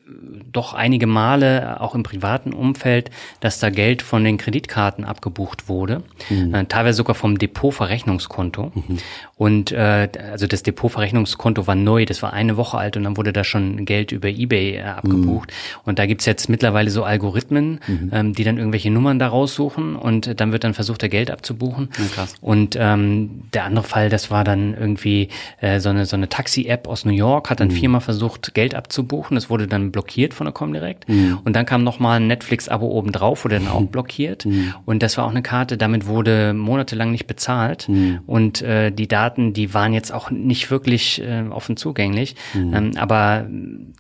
doch 0.58 0.74
einige 0.74 1.06
Male, 1.06 1.80
auch 1.80 1.94
im 1.94 2.04
privaten 2.04 2.52
Umfeld, 2.52 3.12
dass 3.40 3.60
da 3.60 3.70
Geld 3.70 4.02
von 4.02 4.24
den 4.24 4.38
Kreditkarten 4.38 5.06
abgebucht 5.06 5.70
wurde, 5.70 6.02
mhm. 6.30 6.54
äh, 6.54 6.66
teilweise 6.66 6.98
sogar 6.98 7.14
vom 7.16 7.38
Depotverrechnungskonto. 7.38 8.72
Mhm. 8.74 8.98
Und 9.36 9.72
äh, 9.72 10.10
also 10.32 10.48
das 10.48 10.64
Depotverrechnungskonto 10.64 11.68
war 11.68 11.76
neu, 11.76 12.06
das 12.06 12.24
war 12.24 12.34
eine 12.34 12.58
Woche 12.58 12.78
alt 12.78 12.98
und 12.98 13.04
dann 13.04 13.18
wurde 13.18 13.32
da 13.32 13.44
schon 13.44 13.86
Geld 13.86 14.12
über 14.12 14.30
Ebay 14.30 14.78
äh, 14.78 14.82
abgebucht. 14.82 15.50
Mhm. 15.50 15.82
Und 15.86 16.00
da 16.00 16.08
gibt's 16.08 16.26
jetzt 16.26 16.50
mittlerweile 16.50 16.90
so 16.90 17.04
Algorithmen, 17.04 17.80
mhm. 17.86 18.10
ähm, 18.12 18.34
die 18.34 18.44
dann 18.44 18.58
irgendwelche 18.58 18.90
Nummern 18.90 19.20
da 19.20 19.28
raussuchen 19.28 19.96
und 19.96 20.40
dann 20.40 20.52
wird 20.52 20.64
dann 20.64 20.74
versucht, 20.74 21.04
da 21.04 21.08
Geld 21.08 21.30
abzubuchen. 21.30 21.90
Ja. 22.16 22.26
Und 22.42 22.76
ähm, 22.80 23.44
der 23.54 23.66
andere 23.66 23.86
Fall, 23.86 24.10
das 24.10 24.32
war 24.32 24.44
dann 24.44 24.74
irgendwie 24.74 25.30
äh, 25.62 25.80
so 25.80 25.90
eine, 25.90 26.08
so 26.08 26.16
eine 26.16 26.30
Taxi-App 26.30 26.88
aus 26.88 27.06
New 27.06 27.14
York, 27.14 27.52
hat 27.52 27.60
dann 27.60 27.68
mhm. 27.68 27.74
viermal 27.74 28.02
versucht, 28.02 28.56
Geld 28.56 28.74
abzubuchen. 28.74 29.36
Das 29.36 29.52
wurde 29.52 29.68
dann 29.68 29.92
blockiert 29.92 30.34
von 30.34 30.47
der 30.48 30.54
Comdirect. 30.54 31.08
Mhm. 31.08 31.40
Und 31.44 31.56
dann 31.56 31.66
kam 31.66 31.84
nochmal 31.84 32.20
ein 32.20 32.28
Netflix-Abo 32.28 32.88
obendrauf, 32.88 33.46
wurde 33.46 33.60
dann 33.60 33.68
auch 33.68 33.82
mhm. 33.82 33.88
blockiert. 33.88 34.46
Mhm. 34.46 34.74
Und 34.86 35.04
das 35.04 35.18
war 35.18 35.26
auch 35.26 35.32
eine 35.32 35.42
Karte, 35.42 35.78
damit 35.78 36.08
wurde 36.08 36.54
monatelang 36.54 37.12
nicht 37.12 37.28
bezahlt. 37.28 37.88
Mhm. 37.90 38.20
Und 38.26 38.62
äh, 38.62 38.92
die 38.92 39.08
Daten, 39.08 39.54
die 39.54 39.74
waren 39.74 39.94
jetzt 39.94 40.14
auch 40.14 40.32
nicht 40.32 40.72
wirklich 40.72 41.22
äh, 41.22 41.44
offen 41.50 41.78
zugänglich. 41.78 42.36
Mhm. 42.54 42.74
Ähm, 42.74 42.92
aber 42.98 43.48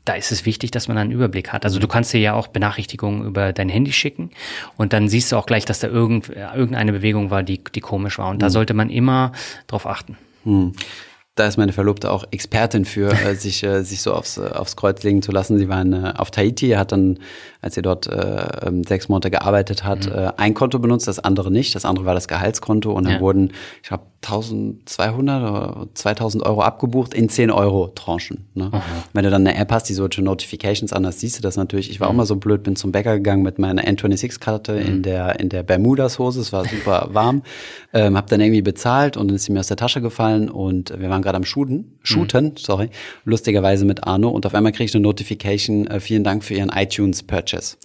da 0.06 0.14
ist 0.14 0.32
es 0.32 0.46
wichtig, 0.46 0.72
dass 0.72 0.88
man 0.88 0.98
einen 0.98 1.12
Überblick 1.12 1.54
hat. 1.54 1.66
Also 1.66 1.80
du 1.80 1.88
kannst 1.88 2.14
dir 2.14 2.20
ja 2.20 2.34
auch 2.34 2.48
Benachrichtigungen 2.48 3.26
über 3.26 3.54
dein 3.54 3.70
Handy 3.70 3.92
schicken 3.92 4.32
und 4.78 4.94
dann 4.94 5.08
siehst 5.10 5.32
du 5.32 5.36
auch 5.36 5.46
gleich, 5.46 5.66
dass 5.66 5.80
da 5.80 5.88
irgend, 5.88 6.30
irgendeine 6.30 6.92
Bewegung 6.92 7.30
war, 7.30 7.44
die, 7.44 7.62
die 7.64 7.82
komisch 7.82 8.18
war. 8.18 8.30
Und 8.30 8.42
da 8.42 8.50
sollte 8.50 8.74
man 8.74 8.90
immer 8.90 9.32
drauf 9.68 9.86
achten. 9.86 10.18
Da 11.38 11.48
ist 11.48 11.58
meine 11.58 11.72
Verlobte 11.72 12.12
auch 12.12 12.26
Expertin 12.32 12.84
für, 12.84 13.12
äh, 13.12 13.36
sich, 13.36 13.64
äh, 13.64 13.84
sich 13.84 14.02
so 14.02 14.14
aufs, 14.14 14.38
äh, 14.38 14.50
aufs 14.50 14.76
Kreuz 14.76 15.04
legen 15.04 15.22
zu 15.22 15.32
lassen. 15.32 15.58
Sie 15.58 15.70
war 15.70 15.82
in, 15.82 15.94
äh, 15.94 16.14
auf 16.18 16.32
Tahiti, 16.32 16.72
hat 16.72 16.92
dann, 16.92 17.20
als 17.62 17.76
sie 17.76 17.82
dort 17.82 18.08
äh, 18.08 18.66
ähm, 18.66 18.84
sechs 18.84 19.08
Monate 19.08 19.32
gearbeitet 19.32 19.84
hat, 19.84 20.06
mhm. 20.08 20.12
äh, 20.12 20.32
ein 20.38 20.54
Konto 20.54 20.80
benutzt, 20.80 21.08
das 21.08 21.20
andere 21.20 21.52
nicht. 21.52 21.76
Das 21.76 21.86
andere 21.86 22.06
war 22.06 22.14
das 22.14 22.28
Gehaltskonto 22.28 22.92
und 22.92 23.06
dann 23.06 23.14
ja. 23.14 23.20
wurden, 23.22 23.54
ich 23.82 23.90
glaube, 23.90 24.04
1200 24.24 25.42
oder 25.42 25.88
2000 25.94 26.44
Euro 26.44 26.62
abgebucht 26.62 27.14
in 27.14 27.30
10 27.30 27.52
Euro 27.52 27.88
Tranchen. 27.90 28.48
Ne? 28.56 28.72
Wenn 29.14 29.24
du 29.24 29.30
dann 29.30 29.46
eine 29.46 29.58
App 29.58 29.72
hast, 29.72 29.90
die 29.90 29.94
solche 29.94 30.24
Notifications 30.24 30.92
an 30.92 31.06
hast, 31.06 31.20
siehst 31.20 31.38
du 31.38 31.42
das 31.44 31.56
natürlich. 31.56 31.92
Ich 31.92 32.00
war 32.00 32.08
mhm. 32.08 32.12
auch 32.12 32.18
mal 32.18 32.26
so 32.26 32.36
blöd, 32.36 32.64
bin 32.64 32.76
zum 32.76 32.92
Bäcker 32.92 33.16
gegangen 33.16 33.44
mit 33.44 33.60
meiner 33.60 33.84
N26-Karte 33.84 34.74
mhm. 34.74 34.80
in 34.80 35.04
der, 35.04 35.40
in 35.40 35.50
der 35.50 35.62
Bermudas-Hose. 35.62 36.42
Es 36.42 36.52
war 36.52 36.66
super 36.66 37.10
warm. 37.14 37.44
ähm, 37.94 38.18
hab 38.18 38.28
dann 38.28 38.42
irgendwie 38.42 38.64
bezahlt 38.64 39.18
und 39.18 39.28
dann 39.28 39.36
ist 39.36 39.46
sie 39.46 39.52
mir 39.52 39.60
aus 39.60 39.68
der 39.68 39.78
Tasche 39.78 40.02
gefallen 40.02 40.50
und 40.50 41.00
wir 41.00 41.10
waren 41.10 41.22
gerade 41.22 41.38
am 41.38 41.46
Shooten, 41.46 42.00
Shooten, 42.02 42.46
mhm. 42.46 42.58
sorry, 42.58 42.90
lustigerweise 43.24 43.86
mit 43.86 44.04
Arno 44.06 44.30
und 44.30 44.46
auf 44.48 44.56
einmal 44.56 44.72
kriege 44.72 44.86
ich 44.86 44.96
eine 44.96 45.04
Notification, 45.04 45.88
äh, 45.88 46.00
vielen 46.00 46.24
Dank 46.24 46.44
für 46.44 46.56
Ihren 46.56 46.70
iTunes-Purchase. 46.70 47.78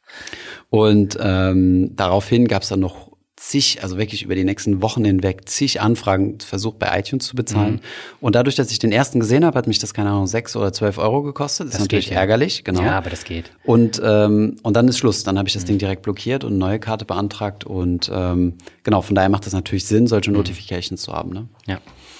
und 0.70 1.18
ähm, 1.20 1.96
daraufhin 1.96 2.48
gab 2.48 2.62
es 2.62 2.68
dann 2.68 2.80
noch 2.80 3.09
zig, 3.40 3.82
also 3.82 3.96
wirklich 3.96 4.22
über 4.22 4.34
die 4.34 4.44
nächsten 4.44 4.82
Wochen 4.82 5.04
hinweg 5.04 5.48
zig 5.48 5.80
Anfragen 5.80 6.38
versucht 6.40 6.78
bei 6.78 6.98
iTunes 6.98 7.26
zu 7.26 7.34
bezahlen. 7.34 7.74
Mhm. 7.74 7.80
Und 8.20 8.34
dadurch, 8.34 8.54
dass 8.54 8.70
ich 8.70 8.78
den 8.78 8.92
ersten 8.92 9.18
gesehen 9.18 9.46
habe, 9.46 9.56
hat 9.56 9.66
mich 9.66 9.78
das, 9.78 9.94
keine 9.94 10.10
Ahnung, 10.10 10.26
sechs 10.26 10.54
oder 10.56 10.72
zwölf 10.74 10.98
Euro 10.98 11.22
gekostet. 11.22 11.68
Das, 11.68 11.72
das 11.72 11.80
ist 11.80 11.86
natürlich 11.86 12.08
geht, 12.08 12.18
ärgerlich, 12.18 12.64
genau. 12.64 12.82
Ja, 12.82 12.98
aber 12.98 13.08
das 13.08 13.24
geht. 13.24 13.50
Und, 13.64 14.00
ähm, 14.04 14.56
und 14.62 14.76
dann 14.76 14.86
ist 14.88 14.98
Schluss. 14.98 15.24
Dann 15.24 15.38
habe 15.38 15.48
ich 15.48 15.54
das 15.54 15.62
mhm. 15.62 15.68
Ding 15.68 15.78
direkt 15.78 16.02
blockiert 16.02 16.44
und 16.44 16.50
eine 16.50 16.58
neue 16.58 16.78
Karte 16.78 17.06
beantragt. 17.06 17.64
Und 17.64 18.10
ähm, 18.12 18.54
genau, 18.82 19.00
von 19.00 19.14
daher 19.14 19.30
macht 19.30 19.46
es 19.46 19.54
natürlich 19.54 19.86
Sinn, 19.86 20.06
solche 20.06 20.30
mhm. 20.30 20.36
Notifications 20.36 21.00
zu 21.00 21.12
haben. 21.12 21.32
Ne? 21.32 21.48
Ja. 21.66 21.78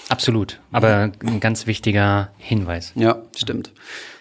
Absolut. 0.09 0.59
Aber 0.73 1.13
ein 1.25 1.39
ganz 1.39 1.69
wichtiger 1.69 2.31
Hinweis. 2.39 2.93
Ja, 2.97 3.23
stimmt. 3.37 3.73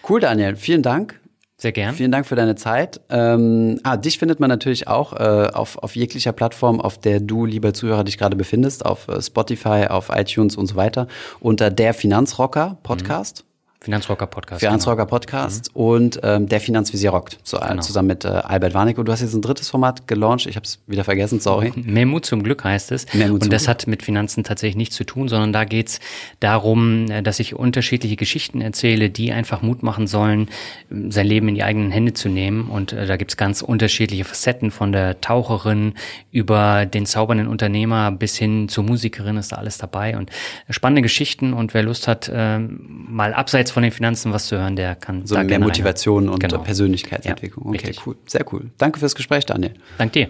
Cool, 0.08 0.20
Daniel. 0.20 0.56
Vielen 0.56 0.84
Dank. 0.84 1.19
Sehr 1.60 1.74
gern. 1.74 1.94
Vielen 1.94 2.12
Dank 2.12 2.26
für 2.26 2.38
deine 2.38 2.56
Zeit. 2.56 3.02
Ähm, 3.10 3.82
ah, 3.84 3.98
dich 3.98 4.18
findet 4.18 4.40
man 4.40 4.48
natürlich 4.48 4.88
auch 4.88 5.12
äh, 5.12 5.50
auf, 5.54 5.78
auf 5.78 5.94
jeglicher 5.94 6.32
Plattform, 6.32 6.80
auf 6.80 6.98
der 6.98 7.20
du, 7.20 7.46
lieber 7.46 7.74
Zuhörer, 7.74 8.06
dich 8.06 8.18
gerade 8.18 8.38
befindest, 8.38 8.86
auf 8.86 9.10
äh, 9.10 9.22
Spotify, 9.22 9.88
auf 9.90 10.10
iTunes 10.10 10.56
und 10.56 10.68
so 10.68 10.78
weiter, 10.78 11.10
unter 11.42 11.70
der 11.70 11.94
Finanzrocker 11.94 12.78
Podcast. 12.82 13.44
Mhm. 13.44 13.49
Finanzrocker 13.82 14.28
Podcast. 14.28 14.60
Finanzrocker 14.60 15.06
genau. 15.06 15.10
Podcast 15.10 15.74
mhm. 15.74 15.82
und 15.82 16.20
ähm, 16.22 16.50
der 16.50 16.60
Finanzvisier 16.60 17.12
rockt, 17.12 17.40
so, 17.44 17.58
äh, 17.58 17.70
genau. 17.70 17.82
zusammen 17.82 18.10
mit 18.10 18.26
äh, 18.26 18.28
Albert 18.28 18.74
Warnick. 18.74 18.98
Und 18.98 19.06
du 19.06 19.12
hast 19.14 19.22
jetzt 19.22 19.34
ein 19.34 19.42
drittes 19.42 19.70
Format 19.70 20.06
gelauncht, 20.06 20.48
ich 20.48 20.58
habe 20.58 20.66
es 20.66 20.80
wieder 20.86 21.06
vergessen, 21.06 21.40
sorry. 21.40 21.72
Mehr 21.76 22.06
Mut 22.06 22.26
zum 22.26 22.44
Glück 22.44 22.66
heißt 22.66 22.92
es. 22.92 23.12
Mehr 23.14 23.30
Mut 23.30 23.44
und 23.44 23.54
das 23.54 23.64
Glück. 23.64 23.70
hat 23.70 23.88
mit 23.88 24.04
Finanzen 24.04 24.44
tatsächlich 24.44 24.76
nichts 24.76 24.98
zu 24.98 25.06
tun, 25.06 25.30
sondern 25.30 25.54
da 25.54 25.64
geht's 25.64 26.02
darum, 26.42 27.10
äh, 27.10 27.24
dass 27.24 27.40
ich 27.40 27.56
unterschiedliche 27.56 28.18
Geschichten 28.18 28.60
erzähle, 28.60 29.10
die 29.10 29.32
einfach 29.32 29.62
Mut 29.62 29.82
machen 29.82 30.08
sollen, 30.08 30.50
sein 30.90 31.26
Leben 31.26 31.48
in 31.48 31.56
die 31.56 31.64
eigenen 31.64 31.90
Hände 31.90 32.14
zu 32.14 32.28
nehmen. 32.28 32.70
Und 32.70 32.92
äh, 32.92 33.08
da 33.08 33.16
gibt's 33.16 33.38
ganz 33.38 33.62
unterschiedliche 33.62 34.26
Facetten 34.26 34.72
von 34.72 34.92
der 34.92 35.22
Taucherin 35.22 35.94
über 36.32 36.86
den 36.86 37.06
zaubernden 37.06 37.48
Unternehmer 37.48 38.12
bis 38.12 38.38
hin 38.38 38.68
zur 38.68 38.84
Musikerin 38.84 39.38
ist 39.38 39.54
da 39.54 39.56
alles 39.56 39.78
dabei. 39.78 40.18
Und 40.18 40.32
spannende 40.70 41.02
Geschichten 41.02 41.54
und 41.54 41.74
wer 41.74 41.84
Lust 41.84 42.10
hat, 42.10 42.30
äh, 42.34 42.60
mal 42.60 43.34
abseits 43.34 43.69
jetzt 43.70 43.74
von 43.74 43.84
den 43.84 43.92
Finanzen 43.92 44.34
was 44.34 44.48
zu 44.48 44.58
hören, 44.58 44.76
der 44.76 44.96
kann 44.96 45.26
so 45.26 45.38
mehr 45.38 45.60
Motivation 45.60 46.30
und 46.30 46.40
genau. 46.40 46.60
Persönlichkeitsentwicklung. 46.60 47.68
Okay, 47.68 47.88
richtig. 47.88 48.06
cool. 48.06 48.16
Sehr 48.26 48.46
cool. 48.52 48.72
Danke 48.78 49.00
fürs 49.00 49.16
Gespräch, 49.16 49.46
Daniel. 49.46 49.74
Dank 49.98 50.14
dir. 50.14 50.30